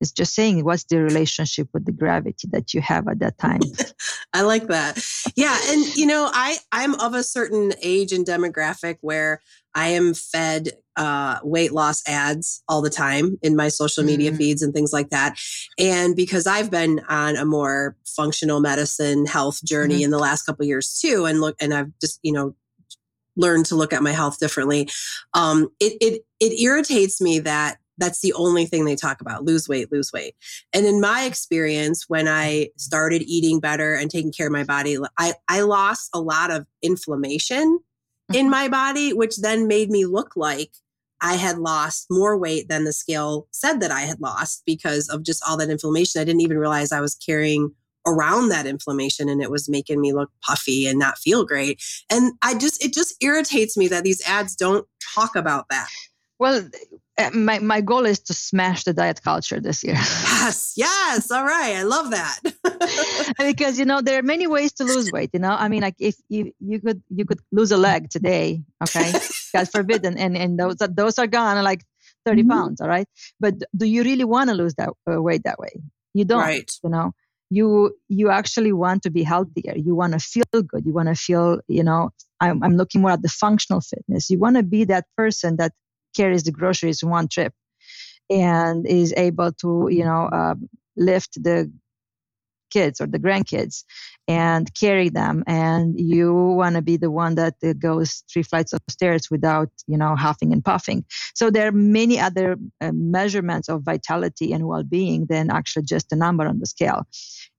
it's 0.00 0.12
just 0.12 0.34
saying 0.34 0.62
what's 0.62 0.84
the 0.84 1.00
relationship 1.00 1.68
with 1.72 1.86
the 1.86 1.92
gravity 1.92 2.48
that 2.50 2.74
you 2.74 2.82
have 2.82 3.08
at 3.08 3.18
that 3.20 3.38
time. 3.38 3.60
I 4.34 4.42
like 4.42 4.66
that. 4.66 5.02
Yeah, 5.36 5.58
and 5.68 5.96
you 5.96 6.06
know, 6.06 6.28
I 6.32 6.58
I'm 6.70 7.00
of 7.00 7.14
a 7.14 7.22
certain 7.22 7.72
age 7.80 8.12
and 8.12 8.26
demographic 8.26 8.98
where 9.00 9.40
I 9.76 9.88
am 9.88 10.14
fed 10.14 10.70
uh, 10.96 11.38
weight 11.44 11.72
loss 11.72 12.02
ads 12.08 12.62
all 12.66 12.80
the 12.80 12.90
time 12.90 13.38
in 13.42 13.54
my 13.54 13.68
social 13.68 14.02
media 14.02 14.32
mm. 14.32 14.36
feeds 14.38 14.62
and 14.62 14.72
things 14.72 14.92
like 14.92 15.10
that. 15.10 15.38
And 15.78 16.16
because 16.16 16.46
I've 16.46 16.70
been 16.70 17.02
on 17.08 17.36
a 17.36 17.44
more 17.44 17.94
functional 18.06 18.60
medicine 18.60 19.26
health 19.26 19.62
journey 19.62 20.00
mm. 20.00 20.04
in 20.04 20.10
the 20.10 20.18
last 20.18 20.44
couple 20.44 20.64
years 20.64 20.94
too, 20.94 21.26
and 21.26 21.42
look, 21.42 21.54
and 21.60 21.74
I've 21.74 21.92
just 22.00 22.18
you 22.22 22.32
know 22.32 22.56
learned 23.36 23.66
to 23.66 23.76
look 23.76 23.92
at 23.92 24.02
my 24.02 24.12
health 24.12 24.38
differently. 24.38 24.88
Um, 25.34 25.68
it 25.78 25.98
it 26.00 26.22
it 26.40 26.58
irritates 26.58 27.20
me 27.20 27.38
that 27.40 27.76
that's 27.98 28.20
the 28.20 28.32
only 28.32 28.64
thing 28.64 28.84
they 28.84 28.96
talk 28.96 29.20
about 29.20 29.44
lose 29.44 29.68
weight 29.68 29.90
lose 29.90 30.12
weight 30.12 30.34
and 30.74 30.84
in 30.84 31.00
my 31.00 31.24
experience 31.24 32.04
when 32.08 32.28
i 32.28 32.68
started 32.76 33.22
eating 33.22 33.58
better 33.58 33.94
and 33.94 34.10
taking 34.10 34.30
care 34.30 34.48
of 34.48 34.52
my 34.52 34.64
body 34.64 34.98
i, 35.18 35.32
I 35.48 35.62
lost 35.62 36.10
a 36.12 36.20
lot 36.20 36.50
of 36.50 36.66
inflammation 36.82 37.78
in 38.32 38.46
mm-hmm. 38.46 38.50
my 38.50 38.68
body, 38.68 39.12
which 39.12 39.36
then 39.38 39.66
made 39.66 39.90
me 39.90 40.06
look 40.06 40.32
like 40.36 40.70
I 41.20 41.34
had 41.34 41.58
lost 41.58 42.06
more 42.10 42.36
weight 42.36 42.68
than 42.68 42.84
the 42.84 42.92
scale 42.92 43.48
said 43.50 43.80
that 43.80 43.90
I 43.90 44.02
had 44.02 44.20
lost 44.20 44.62
because 44.66 45.08
of 45.08 45.22
just 45.22 45.42
all 45.46 45.56
that 45.56 45.70
inflammation. 45.70 46.20
I 46.20 46.24
didn't 46.24 46.42
even 46.42 46.58
realize 46.58 46.92
I 46.92 47.00
was 47.00 47.14
carrying 47.14 47.74
around 48.06 48.50
that 48.50 48.66
inflammation 48.66 49.28
and 49.28 49.42
it 49.42 49.50
was 49.50 49.68
making 49.68 50.00
me 50.00 50.12
look 50.12 50.30
puffy 50.42 50.86
and 50.86 50.98
not 50.98 51.18
feel 51.18 51.44
great. 51.44 51.82
And 52.10 52.34
I 52.42 52.54
just, 52.54 52.84
it 52.84 52.92
just 52.92 53.16
irritates 53.20 53.76
me 53.76 53.88
that 53.88 54.04
these 54.04 54.22
ads 54.26 54.54
don't 54.54 54.86
talk 55.14 55.34
about 55.34 55.68
that. 55.70 55.88
Well, 56.38 56.68
my, 57.32 57.58
my 57.58 57.80
goal 57.80 58.06
is 58.06 58.20
to 58.20 58.34
smash 58.34 58.84
the 58.84 58.92
diet 58.92 59.22
culture 59.22 59.60
this 59.60 59.82
year. 59.82 59.94
Yes, 59.94 60.74
yes. 60.76 61.30
All 61.30 61.44
right. 61.44 61.76
I 61.76 61.82
love 61.82 62.10
that. 62.10 62.40
because 63.38 63.78
you 63.78 63.84
know 63.84 64.00
there 64.00 64.18
are 64.18 64.22
many 64.22 64.46
ways 64.46 64.72
to 64.74 64.84
lose 64.84 65.10
weight. 65.12 65.30
You 65.32 65.40
know, 65.40 65.50
I 65.50 65.68
mean, 65.68 65.82
like 65.82 65.96
if 65.98 66.16
you 66.28 66.52
you 66.60 66.80
could 66.80 67.02
you 67.08 67.24
could 67.24 67.40
lose 67.52 67.72
a 67.72 67.76
leg 67.76 68.10
today, 68.10 68.62
okay, 68.82 69.12
God 69.52 69.68
forbid, 69.70 70.04
and 70.04 70.18
and, 70.18 70.36
and 70.36 70.58
those 70.58 70.76
are, 70.80 70.88
those 70.88 71.18
are 71.18 71.26
gone 71.26 71.62
like 71.64 71.84
30 72.24 72.42
mm-hmm. 72.42 72.50
pounds, 72.50 72.80
all 72.80 72.88
right. 72.88 73.06
But 73.40 73.54
do 73.76 73.86
you 73.86 74.02
really 74.02 74.24
want 74.24 74.50
to 74.50 74.56
lose 74.56 74.74
that 74.74 74.90
uh, 75.10 75.20
weight 75.20 75.42
that 75.44 75.58
way? 75.58 75.80
You 76.14 76.24
don't. 76.24 76.40
Right. 76.40 76.70
You 76.82 76.90
know, 76.90 77.12
you 77.50 77.96
you 78.08 78.30
actually 78.30 78.72
want 78.72 79.02
to 79.04 79.10
be 79.10 79.22
healthier. 79.22 79.74
You 79.76 79.94
want 79.94 80.12
to 80.12 80.18
feel 80.18 80.62
good. 80.62 80.84
You 80.84 80.92
want 80.92 81.08
to 81.08 81.14
feel. 81.14 81.60
You 81.68 81.84
know, 81.84 82.10
I'm 82.40 82.62
I'm 82.62 82.76
looking 82.76 83.00
more 83.00 83.12
at 83.12 83.22
the 83.22 83.28
functional 83.28 83.80
fitness. 83.80 84.30
You 84.30 84.38
want 84.38 84.56
to 84.56 84.62
be 84.62 84.84
that 84.84 85.06
person 85.16 85.56
that 85.56 85.72
carries 86.16 86.44
the 86.44 86.52
groceries 86.52 87.04
one 87.04 87.28
trip. 87.28 87.52
And 88.28 88.84
is 88.88 89.14
able 89.16 89.52
to 89.62 89.88
you 89.88 90.04
know 90.04 90.28
uh, 90.32 90.56
lift 90.96 91.40
the 91.40 91.70
kids 92.70 93.00
or 93.00 93.06
the 93.06 93.18
grandkids 93.18 93.84
and 94.28 94.72
carry 94.74 95.08
them. 95.08 95.44
And 95.46 95.98
you 95.98 96.34
want 96.34 96.74
to 96.76 96.82
be 96.82 96.96
the 96.96 97.10
one 97.10 97.36
that 97.36 97.54
goes 97.78 98.24
three 98.30 98.42
flights 98.42 98.72
of 98.72 98.80
stairs 98.88 99.30
without 99.30 99.70
you 99.86 99.96
know 99.96 100.16
huffing 100.16 100.52
and 100.52 100.64
puffing. 100.64 101.04
So 101.34 101.50
there 101.50 101.68
are 101.68 101.72
many 101.72 102.18
other 102.18 102.56
uh, 102.80 102.92
measurements 102.92 103.68
of 103.68 103.82
vitality 103.82 104.52
and 104.52 104.66
well-being 104.66 105.26
than 105.26 105.50
actually 105.50 105.84
just 105.84 106.12
a 106.12 106.16
number 106.16 106.46
on 106.46 106.58
the 106.58 106.66
scale. 106.66 107.06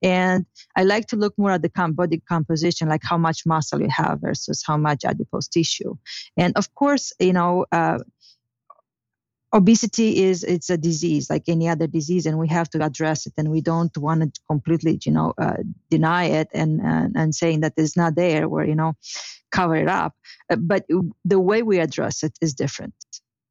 And 0.04 0.46
i 0.76 0.84
like 0.84 1.08
to 1.08 1.15
look 1.15 1.34
more 1.38 1.52
at 1.52 1.63
the 1.63 1.72
body 2.02 2.22
composition 2.34 2.88
like 2.88 3.02
how 3.04 3.17
much 3.17 3.39
muscle 3.46 3.82
you 3.82 3.89
have 3.89 4.22
versus 4.22 4.63
how 4.67 4.78
much 4.78 5.06
adipose 5.06 5.48
tissue. 5.48 5.96
And 6.36 6.56
of 6.56 6.74
course 6.76 7.13
you 7.20 7.34
know 7.34 7.65
uh, 7.72 8.00
obesity 9.54 10.24
is 10.24 10.44
it's 10.44 10.70
a 10.70 10.78
disease 10.78 11.30
like 11.30 11.44
any 11.48 11.70
other 11.70 11.88
disease 11.88 12.26
and 12.26 12.38
we 12.38 12.48
have 12.50 12.70
to 12.70 12.84
address 12.84 13.26
it 13.26 13.34
and 13.38 13.50
we 13.50 13.62
don't 13.62 13.98
want 13.98 14.22
to 14.22 14.42
completely 14.50 15.00
you 15.06 15.12
know 15.12 15.34
uh, 15.38 15.56
deny 15.90 16.26
it 16.26 16.50
and, 16.54 16.82
and 16.82 17.16
and 17.16 17.34
saying 17.34 17.62
that 17.62 17.74
it's 17.78 17.96
not 17.96 18.16
there 18.16 18.46
or 18.46 18.66
you 18.66 18.76
know 18.76 18.94
cover 19.52 19.76
it 19.76 19.88
up. 19.88 20.14
Uh, 20.50 20.56
but 20.56 20.86
the 21.26 21.40
way 21.40 21.64
we 21.64 21.80
address 21.80 22.24
it 22.24 22.38
is 22.42 22.54
different. 22.54 22.94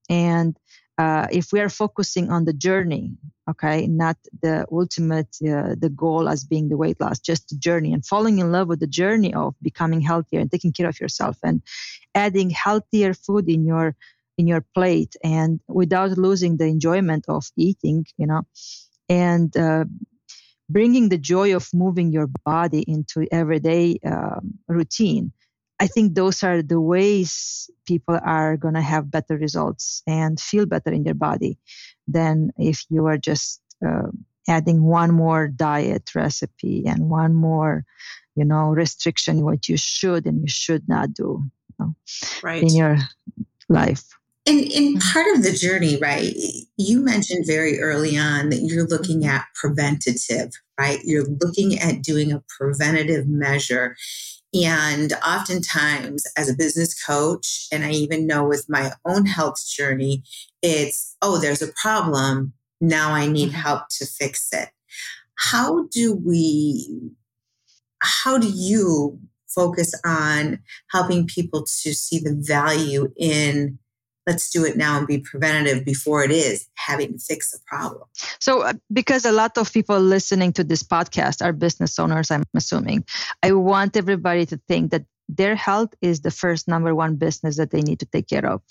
And 0.09 0.57
uh, 0.99 1.27
if 1.31 1.53
we 1.53 1.61
are 1.61 1.69
focusing 1.69 2.31
on 2.31 2.45
the 2.45 2.55
journey 2.55 3.13
okay 3.49 3.87
not 3.87 4.17
the 4.43 4.67
ultimate 4.73 5.29
uh, 5.47 5.75
the 5.79 5.93
goal 5.95 6.29
as 6.29 6.43
being 6.43 6.69
the 6.69 6.77
weight 6.77 6.99
loss 7.01 7.19
just 7.21 7.49
the 7.51 7.57
journey 7.57 7.93
and 7.93 8.05
falling 8.05 8.39
in 8.39 8.51
love 8.51 8.67
with 8.67 8.81
the 8.81 8.87
journey 8.87 9.33
of 9.35 9.55
becoming 9.63 10.01
healthier 10.01 10.41
and 10.41 10.51
taking 10.51 10.73
care 10.73 10.89
of 10.89 10.99
yourself 10.99 11.37
and 11.45 11.63
adding 12.15 12.49
healthier 12.51 13.13
food 13.15 13.47
in 13.49 13.65
your 13.65 13.95
in 14.39 14.47
your 14.47 14.65
plate 14.75 15.17
and 15.25 15.61
without 15.69 16.19
losing 16.19 16.57
the 16.57 16.67
enjoyment 16.67 17.25
of 17.29 17.47
eating 17.57 18.07
you 18.17 18.27
know 18.27 18.43
and 19.09 19.57
uh, 19.57 19.85
bringing 20.69 21.09
the 21.09 21.19
joy 21.19 21.55
of 21.55 21.69
moving 21.73 22.11
your 22.11 22.29
body 22.45 22.85
into 22.87 23.27
everyday 23.31 23.99
um, 24.05 24.59
routine. 24.69 25.33
I 25.79 25.87
think 25.87 26.15
those 26.15 26.43
are 26.43 26.63
the 26.63 26.81
ways 26.81 27.71
people 27.87 28.19
are 28.25 28.57
going 28.57 28.75
to 28.75 28.81
have 28.81 29.11
better 29.11 29.37
results 29.37 30.03
and 30.07 30.41
feel 30.41 30.67
better 30.67 30.91
in 30.91 31.05
their 31.05 31.15
body 31.15 31.59
than 32.09 32.51
if 32.57 32.85
you 32.89 33.07
are 33.07 33.19
just 33.19 33.61
uh, 33.87 34.09
adding 34.49 34.83
one 34.83 35.13
more 35.13 35.49
diet 35.49 36.15
recipe 36.15 36.85
and 36.87 37.11
one 37.11 37.35
more 37.35 37.85
you 38.37 38.45
know 38.45 38.69
restriction 38.69 39.45
what 39.45 39.69
you 39.69 39.77
should 39.77 40.25
and 40.25 40.41
you 40.43 40.49
should 40.49 40.89
not 40.89 41.13
do 41.13 41.43
you 41.45 41.75
know, 41.79 41.95
right. 42.43 42.63
in 42.63 42.69
your 42.69 42.97
life 43.69 44.05
in, 44.47 44.59
in 44.61 44.95
mm-hmm. 44.95 45.13
part 45.13 45.37
of 45.37 45.43
the 45.43 45.53
journey, 45.53 45.97
right, 45.97 46.33
you 46.77 47.01
mentioned 47.01 47.45
very 47.47 47.81
early 47.81 48.17
on 48.17 48.49
that 48.51 48.63
you're 48.63 48.87
looking 48.87 49.21
mm-hmm. 49.21 49.31
at 49.31 49.47
preventative, 49.55 50.53
right? 50.79 51.01
You're 51.05 51.27
looking 51.41 51.79
at 51.79 52.03
doing 52.03 52.33
a 52.33 52.43
preventative 52.57 53.27
measure. 53.27 53.97
And 54.55 55.13
oftentimes, 55.27 56.25
as 56.37 56.49
a 56.49 56.55
business 56.55 56.95
coach, 57.05 57.67
and 57.73 57.85
I 57.85 57.91
even 57.91 58.27
know 58.27 58.45
with 58.45 58.67
my 58.69 58.93
own 59.05 59.27
health 59.27 59.67
journey, 59.67 60.23
it's, 60.63 61.17
oh, 61.21 61.39
there's 61.39 61.63
a 61.63 61.73
problem. 61.83 62.53
Now 62.81 63.13
I 63.13 63.27
need 63.27 63.49
mm-hmm. 63.49 63.59
help 63.59 63.89
to 63.99 64.07
fix 64.07 64.49
it. 64.53 64.69
How 65.35 65.89
do 65.91 66.15
we, 66.15 67.11
how 67.99 68.39
do 68.39 68.49
you 68.49 69.19
focus 69.49 69.93
on 70.05 70.61
helping 70.93 71.27
people 71.27 71.63
to 71.83 71.95
see 71.95 72.21
the 72.21 72.37
value 72.39 73.13
in 73.17 73.79
let's 74.27 74.51
do 74.51 74.65
it 74.65 74.77
now 74.77 74.99
and 74.99 75.07
be 75.07 75.19
preventative 75.19 75.85
before 75.85 76.25
it 76.25 76.31
is 76.31 76.69
having 76.75 77.13
to 77.13 77.19
fix 77.19 77.53
the 77.53 77.59
problem. 77.67 78.03
So, 78.41 78.63
uh, 78.63 78.73
because 78.93 79.25
a 79.25 79.33
lot 79.33 79.57
of 79.57 79.73
people 79.73 79.99
listening 80.01 80.53
to 80.55 80.65
this 80.65 80.83
podcast 80.83 81.45
are 81.45 81.53
business 81.53 81.99
owners, 81.99 82.31
I'm 82.31 82.45
assuming, 82.55 83.05
I 83.43 83.53
want 83.53 83.97
everybody 83.97 84.47
to 84.47 84.61
think 84.69 84.91
that 84.91 85.05
their 85.29 85.57
health 85.57 85.95
is 86.01 86.21
the 86.21 86.31
first 86.31 86.69
number 86.69 86.95
one 86.95 87.17
business 87.17 87.57
that 87.57 87.71
they 87.71 87.83
need 87.83 88.01
to 88.01 88.07
take 88.07 88.29
care 88.29 88.47
of. 88.47 88.63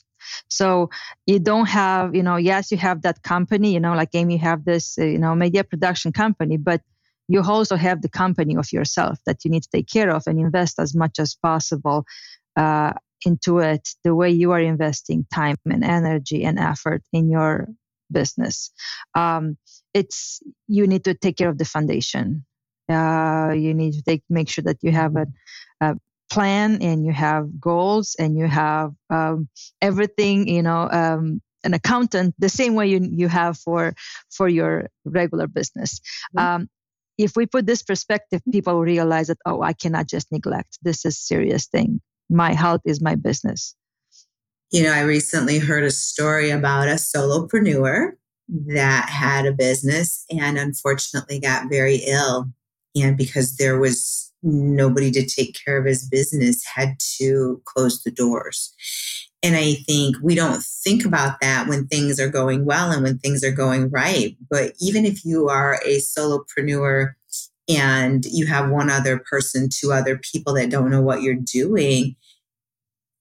So 0.50 0.90
you 1.26 1.40
don't 1.40 1.68
have, 1.68 2.16
you 2.16 2.24
know, 2.24 2.38
yes, 2.38 2.72
you 2.72 2.78
have 2.78 3.02
that 3.04 3.24
company, 3.24 3.74
you 3.74 3.80
know, 3.80 3.94
like 3.94 4.10
Amy, 4.14 4.34
you 4.34 4.40
have 4.40 4.66
this, 4.66 4.98
uh, 4.98 5.04
you 5.04 5.20
know, 5.20 5.36
media 5.36 5.64
production 5.64 6.12
company, 6.12 6.58
but 6.58 6.82
you 7.28 7.42
also 7.42 7.76
have 7.76 8.02
the 8.02 8.10
company 8.10 8.56
of 8.56 8.72
yourself 8.72 9.20
that 9.26 9.44
you 9.44 9.52
need 9.52 9.64
to 9.64 9.70
take 9.70 9.88
care 9.88 10.10
of 10.10 10.24
and 10.28 10.40
invest 10.40 10.80
as 10.80 10.96
much 10.96 11.20
as 11.20 11.36
possible 11.36 12.06
uh, 12.56 12.94
into 13.26 13.60
it 13.60 13.90
the 14.04 14.16
way 14.16 14.30
you 14.30 14.52
are 14.52 14.60
investing 14.60 15.26
time 15.34 15.58
and 15.66 15.84
energy 15.84 16.44
and 16.44 16.60
effort 16.60 17.04
in 17.12 17.30
your 17.30 17.68
business. 18.12 18.72
Um, 19.16 19.58
it's 19.94 20.42
you 20.68 20.88
need 20.88 21.04
to 21.06 21.14
take 21.14 21.38
care 21.38 21.50
of 21.50 21.58
the 21.58 21.66
foundation. 21.66 22.46
Uh, 22.90 23.54
you 23.56 23.74
need 23.74 23.94
to 23.94 24.04
take 24.04 24.24
make 24.30 24.50
sure 24.50 24.64
that 24.64 24.78
you 24.82 24.92
have 24.92 25.16
a, 25.16 25.26
a 25.82 25.96
plan 26.30 26.82
and 26.82 27.06
you 27.06 27.12
have 27.12 27.60
goals 27.60 28.16
and 28.20 28.38
you 28.38 28.48
have 28.48 28.92
um, 29.10 29.50
everything. 29.82 30.48
You 30.48 30.64
know, 30.64 30.90
um, 30.92 31.42
an 31.64 31.74
accountant 31.74 32.36
the 32.38 32.50
same 32.50 32.76
way 32.76 32.88
you 32.88 33.00
you 33.12 33.28
have 33.28 33.58
for 33.58 33.96
for 34.30 34.48
your 34.48 34.90
regular 35.04 35.48
business. 35.48 36.00
Mm-hmm. 36.38 36.66
if 37.18 37.36
we 37.36 37.46
put 37.46 37.66
this 37.66 37.82
perspective, 37.82 38.42
people 38.52 38.80
realize 38.82 39.28
that 39.28 39.40
oh, 39.46 39.62
I 39.62 39.74
cannot 39.74 40.08
just 40.08 40.32
neglect. 40.32 40.78
This 40.82 41.06
is 41.06 41.18
serious 41.18 41.68
thing 41.68 42.02
my 42.30 42.54
health 42.54 42.82
is 42.86 43.02
my 43.02 43.16
business. 43.16 43.76
You 44.72 44.84
know, 44.84 44.92
I 44.92 45.02
recently 45.02 45.60
heard 45.60 45.84
a 45.84 45.92
story 45.92 46.50
about 46.50 46.88
a 46.88 46.96
solopreneur 46.96 48.12
that 48.50 49.10
had 49.10 49.46
a 49.46 49.52
business 49.52 50.26
and 50.30 50.58
unfortunately 50.58 51.40
got 51.40 51.70
very 51.70 51.98
ill. 52.06 52.50
And 52.96 53.18
because 53.18 53.58
there 53.58 53.80
was 53.80 54.32
nobody 54.44 55.12
to 55.12 55.26
take 55.26 55.58
care 55.66 55.78
of 55.78 55.86
his 55.86 56.08
business, 56.08 56.66
had 56.66 56.98
to 57.18 57.62
close 57.66 58.04
the 58.04 58.12
doors. 58.12 58.74
And 59.44 59.56
I 59.56 59.76
think 59.86 60.18
we 60.24 60.34
don't 60.34 60.64
think 60.64 61.06
about 61.06 61.40
that 61.42 61.68
when 61.68 61.88
things 61.88 62.20
are 62.20 62.30
going 62.30 62.66
well 62.66 62.92
and 62.92 63.04
when 63.04 63.20
things 63.20 63.44
are 63.44 63.52
going 63.52 63.90
right. 63.90 64.36
But 64.50 64.74
even 64.80 65.06
if 65.06 65.24
you 65.24 65.50
are 65.50 65.80
a 65.86 66.00
solopreneur 66.00 67.14
and 67.68 68.26
you 68.26 68.46
have 68.46 68.70
one 68.70 68.90
other 68.90 69.18
person, 69.18 69.70
two 69.70 69.92
other 69.92 70.18
people 70.18 70.54
that 70.54 70.70
don't 70.70 70.92
know 70.92 71.02
what 71.02 71.22
you're 71.22 71.36
doing, 71.36 72.16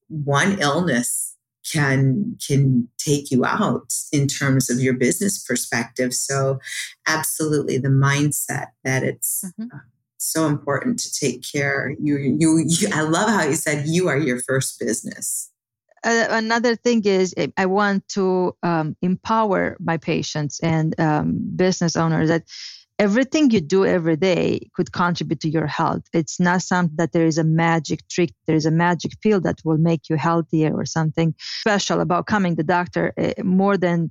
one 0.09 0.61
illness 0.61 1.37
can 1.70 2.37
can 2.46 2.88
take 2.98 3.30
you 3.30 3.44
out 3.44 3.94
in 4.12 4.28
terms 4.28 4.68
of 4.68 4.80
your 4.80 4.94
business 4.94 5.42
perspective. 5.42 6.12
So 6.12 6.59
absolutely 7.07 7.78
the 7.78 7.88
mindset 7.88 8.68
that 8.85 9.02
it's 9.02 9.44
mm-hmm. 9.44 9.74
Uh, 9.74 9.80
so 10.18 10.46
important 10.46 10.98
to 10.98 11.12
take 11.12 11.42
care. 11.42 11.94
You, 12.00 12.16
you, 12.16 12.64
you, 12.66 12.88
I 12.92 13.02
love 13.02 13.28
how 13.28 13.44
you 13.44 13.54
said 13.54 13.87
you 13.87 14.09
are 14.09 14.16
your 14.16 14.40
first 14.40 14.80
business. 14.80 15.50
Uh, 16.02 16.26
another 16.30 16.76
thing 16.76 17.04
is 17.04 17.35
I 17.57 17.66
want 17.66 18.09
to 18.09 18.57
um, 18.62 18.96
empower 19.02 19.76
my 19.80 19.96
patients 19.96 20.61
and 20.61 20.98
um, 20.98 21.38
business 21.57 21.96
owners 21.96 22.28
that 22.28 22.44
everything 22.98 23.50
you 23.50 23.61
do 23.61 23.85
every 23.85 24.16
day 24.16 24.68
could 24.74 24.92
contribute 24.92 25.40
to 25.40 25.48
your 25.48 25.66
health. 25.66 26.02
It's 26.12 26.38
not 26.38 26.62
something 26.62 26.96
that 26.96 27.12
there 27.12 27.26
is 27.26 27.38
a 27.38 27.44
magic 27.44 28.07
trick, 28.09 28.33
there 28.46 28.57
is 28.57 28.66
a 28.66 28.70
magic 28.70 29.20
pill 29.20 29.40
that 29.40 29.59
will 29.64 29.78
make 29.78 30.09
you 30.09 30.16
healthier 30.16 30.72
or 30.74 30.85
something 30.85 31.35
special 31.38 32.00
about 32.00 32.26
coming 32.26 32.52
to 32.52 32.62
the 32.62 32.66
doctor 32.66 33.12
uh, 33.18 33.42
more 33.42 33.76
than 33.76 34.11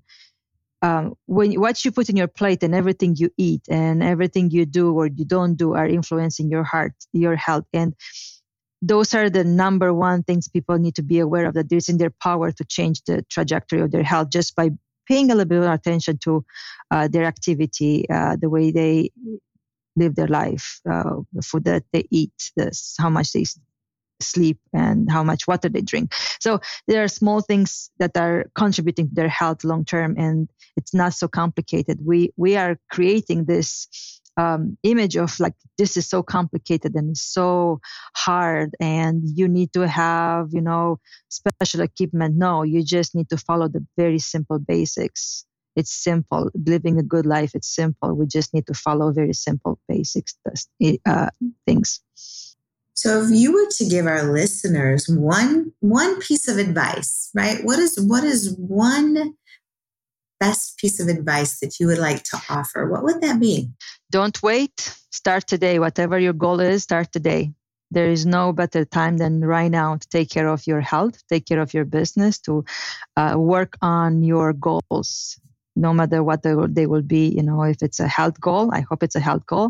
um, 0.81 1.15
when 1.27 1.53
what 1.53 1.85
you 1.85 1.91
put 1.91 2.09
in 2.09 2.17
your 2.17 2.27
plate 2.27 2.61
and 2.61 2.75
everything 2.75 3.15
you 3.15 3.29
eat 3.37 3.61
and 3.69 4.03
everything 4.03 4.51
you 4.51 4.65
do 4.65 4.93
or 4.93 5.07
you 5.07 5.23
don't 5.23 5.55
do 5.55 5.73
are 5.73 5.87
influencing 5.87 6.51
your 6.51 6.65
heart, 6.65 6.93
your 7.13 7.37
health. 7.37 7.63
And 7.71 7.95
those 8.81 9.13
are 9.13 9.29
the 9.29 9.45
number 9.45 9.93
one 9.93 10.23
things 10.23 10.49
people 10.49 10.77
need 10.77 10.95
to 10.95 11.03
be 11.03 11.19
aware 11.19 11.45
of 11.45 11.53
that 11.53 11.71
it's 11.71 11.87
in 11.87 11.97
their 11.97 12.09
power 12.09 12.51
to 12.51 12.65
change 12.65 13.01
the 13.05 13.21
trajectory 13.29 13.79
of 13.79 13.91
their 13.91 14.03
health 14.03 14.29
just 14.29 14.57
by 14.57 14.71
paying 15.07 15.31
a 15.31 15.35
little 15.35 15.49
bit 15.49 15.63
of 15.63 15.71
attention 15.71 16.17
to 16.19 16.45
uh, 16.91 17.07
their 17.07 17.25
activity, 17.25 18.05
uh, 18.09 18.35
the 18.39 18.49
way 18.49 18.71
they 18.71 19.11
live 19.95 20.15
their 20.15 20.27
life, 20.27 20.79
uh, 20.89 21.17
the 21.33 21.41
food 21.41 21.65
that 21.65 21.83
they 21.93 22.07
eat, 22.09 22.33
this, 22.55 22.95
how 22.99 23.09
much 23.09 23.31
they 23.31 23.45
sleep 24.21 24.59
and 24.73 25.11
how 25.11 25.23
much 25.23 25.47
water 25.47 25.69
they 25.69 25.81
drink. 25.81 26.13
So 26.39 26.59
there 26.87 27.03
are 27.03 27.07
small 27.07 27.41
things 27.41 27.91
that 27.99 28.15
are 28.17 28.45
contributing 28.55 29.09
to 29.09 29.15
their 29.15 29.29
health 29.29 29.63
long 29.63 29.85
term, 29.85 30.15
and 30.17 30.49
it's 30.77 30.93
not 30.93 31.13
so 31.13 31.27
complicated. 31.27 31.99
We 32.03 32.31
we 32.37 32.55
are 32.55 32.77
creating 32.89 33.45
this 33.45 33.87
um, 34.37 34.77
image 34.83 35.15
of 35.15 35.39
like 35.39 35.53
this 35.77 35.97
is 35.97 36.07
so 36.07 36.23
complicated 36.23 36.95
and 36.95 37.17
so 37.17 37.79
hard 38.15 38.75
and 38.79 39.21
you 39.25 39.47
need 39.47 39.71
to 39.73 39.87
have 39.87 40.49
you 40.51 40.61
know 40.61 40.99
special 41.29 41.81
equipment. 41.81 42.35
No 42.37 42.63
you 42.63 42.83
just 42.83 43.15
need 43.15 43.29
to 43.29 43.37
follow 43.37 43.67
the 43.67 43.85
very 43.97 44.19
simple 44.19 44.59
basics. 44.59 45.45
It's 45.75 45.91
simple. 45.91 46.51
Living 46.67 46.99
a 46.99 47.03
good 47.03 47.25
life 47.25 47.51
it's 47.53 47.73
simple. 47.73 48.13
We 48.15 48.27
just 48.27 48.53
need 48.53 48.67
to 48.67 48.73
follow 48.73 49.11
very 49.11 49.33
simple 49.33 49.79
basics 49.87 50.35
uh, 51.05 51.29
things. 51.65 52.01
So 52.95 53.23
if 53.23 53.31
you 53.31 53.51
were 53.53 53.69
to 53.77 53.85
give 53.85 54.05
our 54.05 54.31
listeners 54.31 55.07
one 55.09 55.73
one 55.79 56.19
piece 56.19 56.47
of 56.47 56.57
advice 56.57 57.29
right? 57.35 57.63
What 57.63 57.79
is 57.79 57.99
what 57.99 58.23
is 58.23 58.55
one 58.57 59.35
best 60.45 60.77
piece 60.77 60.99
of 60.99 61.07
advice 61.07 61.59
that 61.61 61.79
you 61.79 61.85
would 61.87 62.03
like 62.09 62.23
to 62.31 62.37
offer? 62.49 62.81
What 62.91 63.03
would 63.05 63.19
that 63.21 63.39
be? 63.39 63.55
Don't 64.11 64.37
wait. 64.43 64.77
Start 65.11 65.43
today. 65.53 65.75
Whatever 65.79 66.17
your 66.19 66.37
goal 66.45 66.59
is 66.59 66.83
start 66.83 67.07
today. 67.11 67.41
There 67.97 68.09
is 68.17 68.25
no 68.25 68.43
better 68.61 68.83
time 68.99 69.15
than 69.17 69.33
right 69.55 69.71
now 69.81 69.89
to 70.01 70.07
take 70.17 70.29
care 70.35 70.49
of 70.55 70.65
your 70.65 70.81
health 70.93 71.15
take 71.33 71.45
care 71.49 71.61
of 71.65 71.73
your 71.75 71.85
business 71.99 72.33
to 72.45 72.65
uh, 73.19 73.35
work 73.37 73.71
on 73.81 74.23
your 74.23 74.49
goals 74.67 75.39
no 75.75 75.91
matter 75.99 76.19
what 76.27 76.41
they 76.43 76.85
will, 76.91 77.07
be 77.15 77.23
you 77.37 77.43
know 77.47 77.61
if 77.73 77.79
it's 77.85 77.99
a 77.99 78.07
health 78.17 78.37
goal 78.47 78.65
i 78.77 78.81
hope 78.87 79.01
it's 79.03 79.19
a 79.21 79.25
health 79.29 79.45
goal 79.53 79.69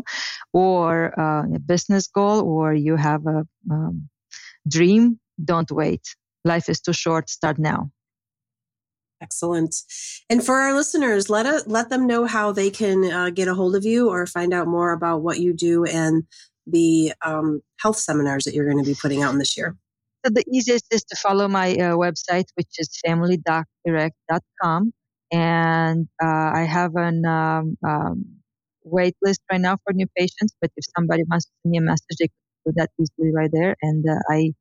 or 0.62 0.86
uh, 1.24 1.44
a 1.58 1.60
business 1.72 2.04
goal 2.18 2.38
or 2.52 2.66
you 2.86 2.94
have 2.96 3.22
a 3.26 3.40
um, 3.70 4.08
dream 4.76 5.18
don't 5.42 5.70
wait. 5.70 6.14
Life 6.44 6.68
is 6.68 6.80
too 6.80 6.92
short. 6.92 7.30
Start 7.30 7.58
now 7.58 7.90
excellent 9.24 9.74
and 10.30 10.44
for 10.44 10.56
our 10.56 10.74
listeners 10.74 11.28
let 11.30 11.46
us 11.46 11.66
let 11.66 11.88
them 11.90 12.06
know 12.06 12.24
how 12.26 12.52
they 12.52 12.70
can 12.70 12.98
uh, 13.10 13.30
get 13.30 13.48
a 13.48 13.54
hold 13.54 13.74
of 13.74 13.84
you 13.84 14.08
or 14.10 14.26
find 14.26 14.52
out 14.52 14.66
more 14.66 14.92
about 14.92 15.22
what 15.22 15.40
you 15.40 15.52
do 15.52 15.84
and 15.84 16.24
the 16.66 17.12
um, 17.24 17.60
health 17.80 17.98
seminars 17.98 18.44
that 18.44 18.54
you're 18.54 18.70
going 18.70 18.82
to 18.82 18.90
be 18.90 18.96
putting 19.00 19.22
out 19.22 19.32
in 19.32 19.38
this 19.38 19.56
year 19.56 19.76
so 20.24 20.32
the 20.32 20.44
easiest 20.50 20.86
is 20.92 21.04
to 21.04 21.16
follow 21.16 21.48
my 21.48 21.72
uh, 21.72 21.94
website 22.04 22.48
which 22.56 22.72
is 22.78 22.88
familydocdirect.com 23.06 24.92
and 25.32 26.06
uh, 26.22 26.50
I 26.54 26.62
have 26.62 26.94
an 26.96 27.24
um, 27.26 27.76
um, 27.86 28.24
wait 28.84 29.16
list 29.22 29.40
right 29.50 29.60
now 29.60 29.76
for 29.82 29.92
new 29.92 30.06
patients. 30.16 30.54
But 30.60 30.70
if 30.76 30.84
somebody 30.96 31.24
wants 31.28 31.46
to 31.46 31.50
send 31.62 31.72
me 31.72 31.78
a 31.78 31.80
message, 31.80 32.16
they 32.20 32.28
can 32.28 32.36
do 32.66 32.72
that 32.76 32.90
easily 33.00 33.32
right 33.34 33.50
there. 33.52 33.76
And 33.82 34.04
uh, 34.08 34.20
I, 34.30 34.52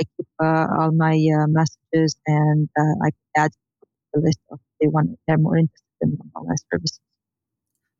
I 0.00 0.04
keep 0.16 0.26
uh, 0.42 0.66
all 0.78 0.92
my 0.92 1.14
uh, 1.14 1.46
messages, 1.48 2.16
and 2.26 2.68
uh, 2.78 2.94
I 3.04 3.10
add 3.36 3.50
the 4.14 4.20
list 4.20 4.38
if 4.50 4.58
they 4.80 4.86
want. 4.86 5.18
They're 5.26 5.38
more 5.38 5.58
interested 5.58 5.82
in 6.02 6.18
all 6.34 6.44
my 6.44 6.54
services. 6.72 7.00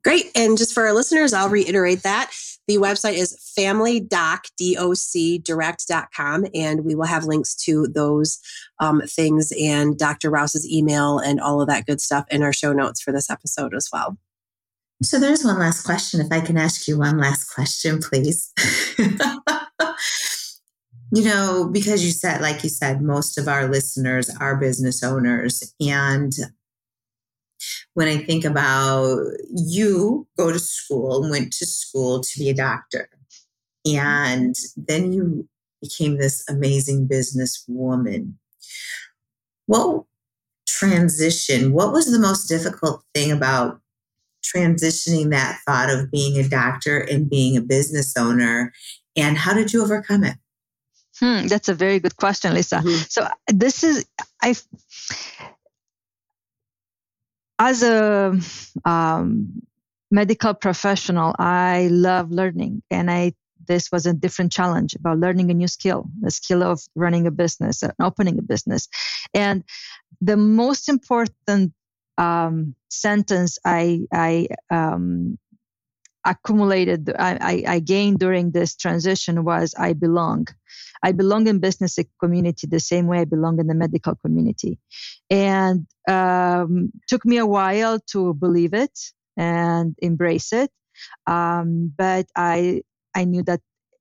Great. 0.04 0.30
And 0.34 0.58
just 0.58 0.74
for 0.74 0.86
our 0.86 0.92
listeners, 0.92 1.32
I'll 1.32 1.48
reiterate 1.48 2.02
that. 2.02 2.30
The 2.68 2.76
website 2.76 3.14
is 3.14 3.34
familydocdirect.com, 3.58 6.46
and 6.54 6.84
we 6.84 6.94
will 6.94 7.06
have 7.06 7.24
links 7.24 7.54
to 7.64 7.88
those 7.88 8.38
um, 8.80 9.00
things 9.06 9.50
and 9.58 9.96
Dr. 9.98 10.30
Rouse's 10.30 10.70
email 10.70 11.18
and 11.18 11.40
all 11.40 11.62
of 11.62 11.68
that 11.68 11.86
good 11.86 12.02
stuff 12.02 12.26
in 12.30 12.42
our 12.42 12.52
show 12.52 12.74
notes 12.74 13.00
for 13.00 13.12
this 13.12 13.30
episode 13.30 13.74
as 13.74 13.88
well. 13.92 14.18
So 15.02 15.18
there's 15.18 15.44
one 15.44 15.58
last 15.58 15.82
question. 15.84 16.20
If 16.20 16.30
I 16.30 16.40
can 16.40 16.56
ask 16.56 16.86
you 16.86 16.96
one 16.98 17.18
last 17.18 17.52
question, 17.52 17.98
please. 18.00 18.52
you 21.12 21.24
know, 21.24 21.68
because 21.72 22.04
you 22.04 22.10
said, 22.10 22.40
like 22.40 22.62
you 22.62 22.68
said, 22.68 23.02
most 23.02 23.38
of 23.38 23.48
our 23.48 23.68
listeners 23.68 24.30
are 24.40 24.56
business 24.56 25.02
owners. 25.02 25.74
And 25.80 26.32
when 27.94 28.08
I 28.08 28.18
think 28.18 28.44
about 28.44 29.18
you 29.54 30.26
go 30.36 30.52
to 30.52 30.58
school, 30.58 31.22
and 31.22 31.30
went 31.30 31.52
to 31.54 31.66
school 31.66 32.20
to 32.20 32.38
be 32.38 32.50
a 32.50 32.54
doctor, 32.54 33.08
and 33.86 34.54
then 34.76 35.12
you 35.12 35.48
became 35.80 36.18
this 36.18 36.44
amazing 36.48 37.06
business 37.06 37.64
woman. 37.68 38.38
What 39.66 40.04
transition, 40.66 41.72
what 41.72 41.92
was 41.92 42.10
the 42.10 42.18
most 42.18 42.46
difficult 42.46 43.02
thing 43.14 43.30
about 43.30 43.80
transitioning 44.44 45.30
that 45.30 45.60
thought 45.66 45.90
of 45.90 46.10
being 46.10 46.38
a 46.38 46.48
doctor 46.48 46.98
and 46.98 47.30
being 47.30 47.56
a 47.56 47.62
business 47.62 48.16
owner? 48.16 48.72
And 49.16 49.38
how 49.38 49.54
did 49.54 49.72
you 49.72 49.82
overcome 49.82 50.24
it? 50.24 50.36
Hmm, 51.20 51.46
that's 51.46 51.68
a 51.68 51.74
very 51.74 52.00
good 52.00 52.16
question, 52.16 52.54
Lisa. 52.54 52.76
Mm-hmm. 52.76 53.04
So 53.08 53.28
this 53.48 53.84
is 53.84 54.04
I 54.42 54.54
as 57.58 57.82
a 57.82 58.38
um, 58.84 59.62
medical 60.10 60.54
professional, 60.54 61.34
I 61.38 61.88
love 61.90 62.30
learning, 62.30 62.82
and 62.90 63.10
I 63.10 63.34
this 63.66 63.90
was 63.90 64.04
a 64.06 64.12
different 64.12 64.52
challenge 64.52 64.94
about 64.94 65.18
learning 65.18 65.50
a 65.50 65.54
new 65.54 65.68
skill, 65.68 66.04
the 66.20 66.30
skill 66.30 66.62
of 66.62 66.80
running 66.94 67.26
a 67.26 67.30
business, 67.30 67.82
and 67.82 67.92
opening 68.00 68.38
a 68.38 68.42
business, 68.42 68.88
and 69.32 69.64
the 70.20 70.36
most 70.36 70.88
important 70.88 71.72
um, 72.18 72.74
sentence 72.90 73.58
I 73.64 74.00
I 74.12 74.48
um, 74.70 75.38
accumulated, 76.24 77.12
I, 77.18 77.64
I, 77.66 77.78
gained 77.80 78.18
during 78.18 78.50
this 78.50 78.76
transition 78.76 79.44
was 79.44 79.74
I 79.78 79.92
belong. 79.92 80.48
I 81.02 81.12
belong 81.12 81.46
in 81.46 81.58
business 81.58 81.98
community 82.20 82.66
the 82.66 82.80
same 82.80 83.06
way 83.06 83.20
I 83.20 83.24
belong 83.24 83.60
in 83.60 83.66
the 83.66 83.74
medical 83.74 84.14
community, 84.16 84.78
and 85.30 85.86
um, 86.08 86.92
took 87.08 87.24
me 87.26 87.36
a 87.38 87.46
while 87.46 87.98
to 88.12 88.34
believe 88.34 88.72
it 88.72 88.98
and 89.36 89.94
embrace 90.00 90.52
it. 90.52 90.70
Um, 91.26 91.92
but 91.96 92.26
I 92.36 92.82
I 93.14 93.24
knew 93.24 93.42
that 93.44 93.60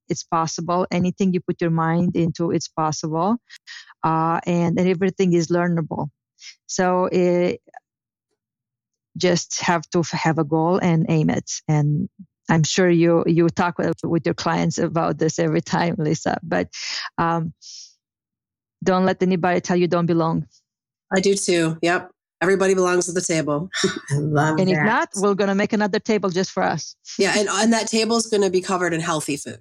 it's 0.09 0.23
possible. 0.23 0.87
Anything 0.91 1.33
you 1.33 1.41
put 1.41 1.59
your 1.59 1.71
mind 1.71 2.15
into, 2.15 2.51
it's 2.51 2.67
possible, 2.67 3.37
uh, 4.03 4.39
and, 4.45 4.79
and 4.79 4.87
everything 4.87 5.33
is 5.33 5.47
learnable. 5.47 6.09
So 6.67 7.05
it, 7.11 7.61
just 9.17 9.61
have 9.61 9.87
to 9.91 10.03
have 10.11 10.37
a 10.37 10.43
goal 10.43 10.77
and 10.77 11.05
aim 11.09 11.29
it 11.29 11.51
and 11.67 12.09
I'm 12.49 12.63
sure 12.63 12.89
you 12.89 13.23
you 13.25 13.47
talk 13.49 13.77
with, 13.77 14.03
with 14.03 14.25
your 14.25 14.33
clients 14.33 14.77
about 14.77 15.17
this 15.17 15.39
every 15.39 15.61
time, 15.61 15.95
Lisa. 15.97 16.39
But 16.43 16.69
um, 17.17 17.53
don't 18.83 19.05
let 19.05 19.23
anybody 19.23 19.61
tell 19.61 19.77
you 19.77 19.87
don't 19.87 20.05
belong. 20.05 20.45
I 21.15 21.19
do 21.19 21.35
too. 21.35 21.77
Yep. 21.81 22.11
Everybody 22.41 22.73
belongs 22.73 23.07
at 23.07 23.15
the 23.15 23.21
table. 23.21 23.69
I 24.11 24.15
love 24.15 24.59
and 24.59 24.67
that. 24.67 24.73
if 24.73 24.85
not, 24.85 25.09
we're 25.15 25.35
going 25.35 25.47
to 25.47 25.55
make 25.55 25.71
another 25.71 25.99
table 25.99 26.29
just 26.29 26.51
for 26.51 26.61
us. 26.61 26.95
Yeah. 27.17 27.33
And, 27.37 27.47
and 27.47 27.71
that 27.71 27.87
table 27.87 28.17
is 28.17 28.27
going 28.27 28.43
to 28.43 28.49
be 28.49 28.59
covered 28.59 28.93
in 28.93 28.99
healthy 28.99 29.37
food. 29.37 29.59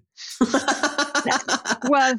well, 1.88 2.16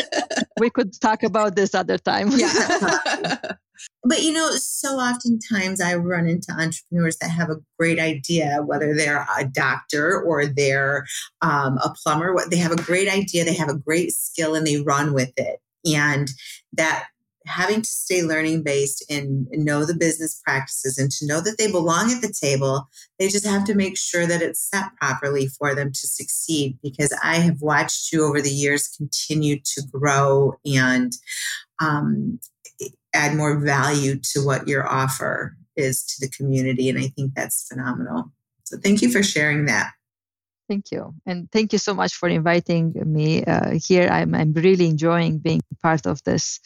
we 0.58 0.70
could 0.70 0.98
talk 0.98 1.22
about 1.22 1.56
this 1.56 1.74
other 1.74 1.98
time. 1.98 2.30
Yeah. 2.30 3.38
But 4.04 4.22
you 4.22 4.32
know, 4.32 4.50
so 4.52 4.96
oftentimes 4.96 5.80
I 5.80 5.94
run 5.94 6.28
into 6.28 6.52
entrepreneurs 6.52 7.16
that 7.18 7.30
have 7.30 7.50
a 7.50 7.60
great 7.78 7.98
idea, 7.98 8.62
whether 8.64 8.94
they're 8.94 9.26
a 9.38 9.44
doctor 9.44 10.20
or 10.22 10.46
they're 10.46 11.04
um, 11.42 11.78
a 11.78 11.92
plumber. 12.02 12.34
They 12.50 12.56
have 12.58 12.72
a 12.72 12.82
great 12.82 13.08
idea, 13.08 13.44
they 13.44 13.54
have 13.54 13.68
a 13.68 13.78
great 13.78 14.12
skill, 14.12 14.54
and 14.54 14.66
they 14.66 14.80
run 14.80 15.12
with 15.12 15.32
it. 15.36 15.60
And 15.84 16.28
that 16.72 17.06
having 17.48 17.80
to 17.80 17.88
stay 17.88 18.22
learning 18.22 18.62
based 18.62 19.04
and 19.10 19.46
know 19.50 19.84
the 19.84 19.94
business 19.94 20.40
practices 20.44 20.98
and 20.98 21.10
to 21.10 21.26
know 21.26 21.40
that 21.40 21.56
they 21.58 21.70
belong 21.70 22.12
at 22.12 22.20
the 22.20 22.32
table, 22.32 22.88
they 23.18 23.28
just 23.28 23.46
have 23.46 23.64
to 23.64 23.74
make 23.74 23.96
sure 23.96 24.26
that 24.26 24.42
it's 24.42 24.60
set 24.60 24.84
properly 25.00 25.48
for 25.48 25.74
them 25.74 25.90
to 25.90 26.06
succeed. 26.06 26.78
Because 26.82 27.16
I 27.22 27.36
have 27.36 27.60
watched 27.60 28.12
you 28.12 28.24
over 28.24 28.40
the 28.40 28.50
years 28.50 28.88
continue 28.88 29.58
to 29.60 29.82
grow 29.90 30.54
and 30.64 31.12
um, 31.80 32.38
add 33.14 33.36
more 33.36 33.58
value 33.58 34.18
to 34.32 34.44
what 34.44 34.68
your 34.68 34.86
offer 34.86 35.56
is 35.76 36.04
to 36.04 36.26
the 36.26 36.30
community. 36.30 36.88
And 36.88 36.98
I 36.98 37.08
think 37.08 37.34
that's 37.34 37.66
phenomenal. 37.68 38.32
So 38.64 38.76
thank 38.78 39.00
you 39.00 39.10
for 39.10 39.22
sharing 39.22 39.66
that. 39.66 39.92
Thank 40.68 40.90
you. 40.92 41.14
And 41.24 41.50
thank 41.50 41.72
you 41.72 41.78
so 41.78 41.94
much 41.94 42.14
for 42.14 42.28
inviting 42.28 42.92
me 43.06 43.42
uh, 43.44 43.78
here. 43.82 44.08
I'm, 44.08 44.34
I'm 44.34 44.52
really 44.52 44.86
enjoying 44.86 45.38
being 45.38 45.62
part 45.82 46.06
of 46.06 46.22
this 46.24 46.60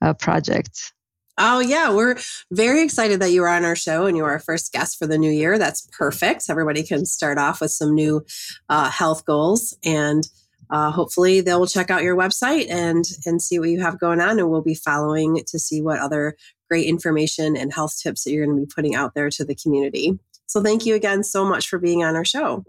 uh, 0.00 0.14
project. 0.14 0.92
Oh, 1.36 1.58
yeah. 1.58 1.92
We're 1.92 2.16
very 2.52 2.82
excited 2.82 3.20
that 3.20 3.32
you 3.32 3.42
are 3.42 3.48
on 3.48 3.64
our 3.64 3.76
show 3.76 4.06
and 4.06 4.16
you 4.16 4.24
are 4.24 4.30
our 4.30 4.38
first 4.38 4.72
guest 4.72 4.98
for 4.98 5.06
the 5.06 5.18
new 5.18 5.30
year. 5.30 5.58
That's 5.58 5.86
perfect. 5.92 6.44
Everybody 6.48 6.84
can 6.84 7.04
start 7.04 7.38
off 7.38 7.60
with 7.60 7.72
some 7.72 7.94
new 7.94 8.24
uh, 8.68 8.88
health 8.88 9.26
goals 9.26 9.76
and 9.84 10.26
uh, 10.70 10.90
hopefully 10.90 11.40
they'll 11.40 11.66
check 11.66 11.90
out 11.90 12.02
your 12.02 12.16
website 12.16 12.70
and 12.70 13.04
and 13.26 13.40
see 13.42 13.58
what 13.58 13.68
you 13.68 13.80
have 13.80 13.98
going 13.98 14.20
on 14.20 14.38
and 14.38 14.50
we'll 14.50 14.62
be 14.62 14.74
following 14.74 15.42
to 15.46 15.58
see 15.58 15.80
what 15.80 15.98
other 15.98 16.36
great 16.68 16.86
information 16.86 17.56
and 17.56 17.72
health 17.72 17.98
tips 18.02 18.24
that 18.24 18.32
you're 18.32 18.44
going 18.44 18.56
to 18.56 18.66
be 18.66 18.72
putting 18.74 18.94
out 18.94 19.14
there 19.14 19.30
to 19.30 19.44
the 19.44 19.54
community 19.54 20.18
so 20.46 20.62
thank 20.62 20.86
you 20.86 20.94
again 20.94 21.22
so 21.22 21.44
much 21.44 21.68
for 21.68 21.78
being 21.78 22.02
on 22.02 22.16
our 22.16 22.24
show 22.24 22.64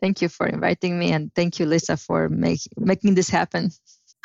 thank 0.00 0.20
you 0.20 0.28
for 0.28 0.46
inviting 0.46 0.98
me 0.98 1.12
and 1.12 1.34
thank 1.34 1.58
you 1.58 1.66
lisa 1.66 1.96
for 1.96 2.28
make, 2.28 2.60
making 2.76 3.14
this 3.14 3.28
happen 3.28 3.70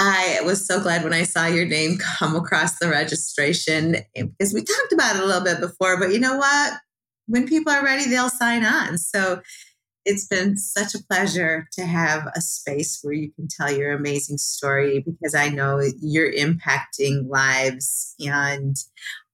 I 0.04 0.42
was 0.44 0.66
so 0.66 0.82
glad 0.82 1.04
when 1.04 1.14
I 1.14 1.22
saw 1.22 1.46
your 1.46 1.66
name 1.66 2.00
come 2.00 2.36
across 2.36 2.80
the 2.80 2.90
registration 2.90 3.98
because 4.16 4.52
we 4.52 4.64
talked 4.64 4.92
about 4.92 5.16
it 5.16 5.22
a 5.22 5.26
little 5.26 5.44
bit 5.44 5.60
before, 5.60 6.00
but 6.00 6.12
you 6.12 6.20
know 6.20 6.38
what? 6.38 6.74
When 7.28 7.48
people 7.48 7.72
are 7.72 7.84
ready, 7.84 8.10
they'll 8.10 8.32
sign 8.32 8.66
on. 8.66 8.98
So 8.98 9.42
it's 10.06 10.28
been 10.28 10.58
such 10.58 10.96
a 10.96 11.04
pleasure 11.04 11.68
to 11.74 11.86
have 11.86 12.28
a 12.36 12.42
space 12.42 13.00
where 13.02 13.14
you 13.14 13.32
can 13.32 13.48
tell 13.48 13.72
your 13.72 13.92
amazing 13.92 14.38
story 14.38 15.00
because 15.06 15.36
I 15.36 15.50
know 15.50 15.82
you're 16.02 16.32
impacting 16.32 17.30
lives 17.30 18.16
and 18.20 18.76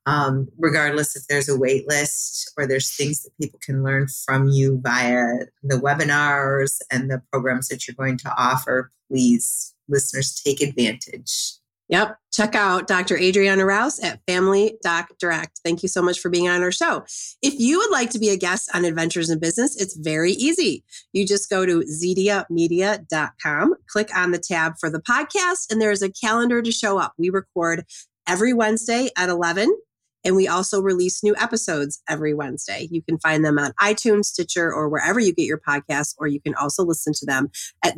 um, 0.05 0.47
regardless 0.57 1.17
if 1.17 1.27
there's 1.27 1.49
a 1.49 1.57
wait 1.57 1.87
list 1.87 2.53
or 2.57 2.65
there's 2.65 2.95
things 2.95 3.23
that 3.23 3.37
people 3.41 3.59
can 3.61 3.83
learn 3.83 4.07
from 4.25 4.47
you 4.47 4.79
via 4.81 5.25
the 5.63 5.75
webinars 5.75 6.79
and 6.89 7.11
the 7.11 7.21
programs 7.31 7.67
that 7.67 7.87
you're 7.87 7.95
going 7.95 8.17
to 8.19 8.33
offer, 8.37 8.91
please, 9.09 9.75
listeners, 9.89 10.33
take 10.33 10.61
advantage. 10.61 11.55
Yep. 11.89 12.17
Check 12.33 12.53
out 12.53 12.87
Dr. 12.87 13.17
Adriana 13.17 13.65
Rouse 13.65 13.99
at 13.99 14.19
Family 14.27 14.77
Doc 14.83 15.09
Direct. 15.19 15.59
Thank 15.63 15.81
you 15.81 15.89
so 15.89 16.01
much 16.01 16.19
for 16.19 16.29
being 16.29 16.47
on 16.47 16.61
our 16.61 16.71
show. 16.71 17.05
If 17.41 17.59
you 17.59 17.79
would 17.79 17.91
like 17.91 18.09
to 18.11 18.19
be 18.19 18.29
a 18.29 18.37
guest 18.37 18.69
on 18.73 18.85
Adventures 18.85 19.29
in 19.29 19.39
Business, 19.39 19.79
it's 19.79 19.95
very 19.95 20.33
easy. 20.33 20.83
You 21.13 21.25
just 21.25 21.49
go 21.49 21.65
to 21.65 21.83
zediamedia.com, 21.83 23.75
click 23.87 24.15
on 24.15 24.31
the 24.31 24.39
tab 24.39 24.73
for 24.79 24.89
the 24.89 25.01
podcast, 25.01 25.71
and 25.71 25.81
there's 25.81 26.01
a 26.01 26.11
calendar 26.11 26.61
to 26.61 26.71
show 26.71 26.99
up. 26.99 27.13
We 27.17 27.29
record 27.29 27.85
every 28.27 28.53
Wednesday 28.53 29.09
at 29.17 29.29
11 29.29 29.73
and 30.23 30.35
we 30.35 30.47
also 30.47 30.81
release 30.81 31.23
new 31.23 31.35
episodes 31.37 32.01
every 32.09 32.33
Wednesday. 32.33 32.89
You 32.91 33.01
can 33.01 33.17
find 33.19 33.45
them 33.45 33.57
on 33.57 33.71
iTunes, 33.79 34.25
Stitcher, 34.25 34.71
or 34.73 34.89
wherever 34.89 35.21
you 35.21 35.33
get 35.33 35.45
your 35.45 35.59
podcasts, 35.59 36.15
or 36.17 36.27
you 36.27 36.41
can 36.41 36.53
also 36.55 36.83
listen 36.83 37.13
to 37.13 37.25
them 37.25 37.49
at 37.83 37.95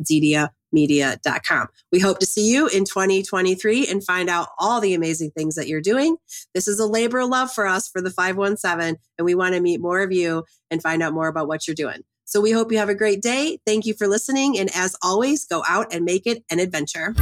zediamedia.com. 0.74 1.68
We 1.92 2.00
hope 2.00 2.18
to 2.20 2.26
see 2.26 2.52
you 2.52 2.68
in 2.68 2.84
2023 2.84 3.88
and 3.88 4.04
find 4.04 4.28
out 4.28 4.48
all 4.58 4.80
the 4.80 4.94
amazing 4.94 5.30
things 5.32 5.54
that 5.54 5.68
you're 5.68 5.80
doing. 5.80 6.16
This 6.54 6.68
is 6.68 6.78
a 6.80 6.86
labor 6.86 7.20
of 7.20 7.28
love 7.28 7.52
for 7.52 7.66
us 7.66 7.88
for 7.88 8.00
the 8.00 8.10
517, 8.10 8.96
and 9.18 9.24
we 9.24 9.34
want 9.34 9.54
to 9.54 9.60
meet 9.60 9.80
more 9.80 10.00
of 10.00 10.12
you 10.12 10.44
and 10.70 10.82
find 10.82 11.02
out 11.02 11.14
more 11.14 11.28
about 11.28 11.48
what 11.48 11.66
you're 11.66 11.74
doing. 11.74 12.02
So 12.24 12.40
we 12.40 12.52
hope 12.52 12.70
you 12.70 12.78
have 12.78 12.88
a 12.88 12.94
great 12.94 13.22
day. 13.22 13.58
Thank 13.66 13.86
you 13.86 13.94
for 13.94 14.06
listening. 14.06 14.56
And 14.56 14.70
as 14.74 14.94
always, 15.02 15.46
go 15.46 15.64
out 15.68 15.92
and 15.92 16.04
make 16.04 16.26
it 16.26 16.44
an 16.50 16.60
adventure. 16.60 17.12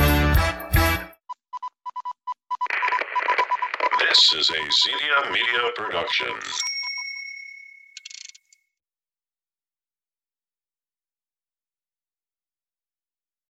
This 4.01 4.33
is 4.35 4.51
a 4.51 4.53
Zedia 4.53 5.33
Media 5.33 5.71
production. 5.75 6.35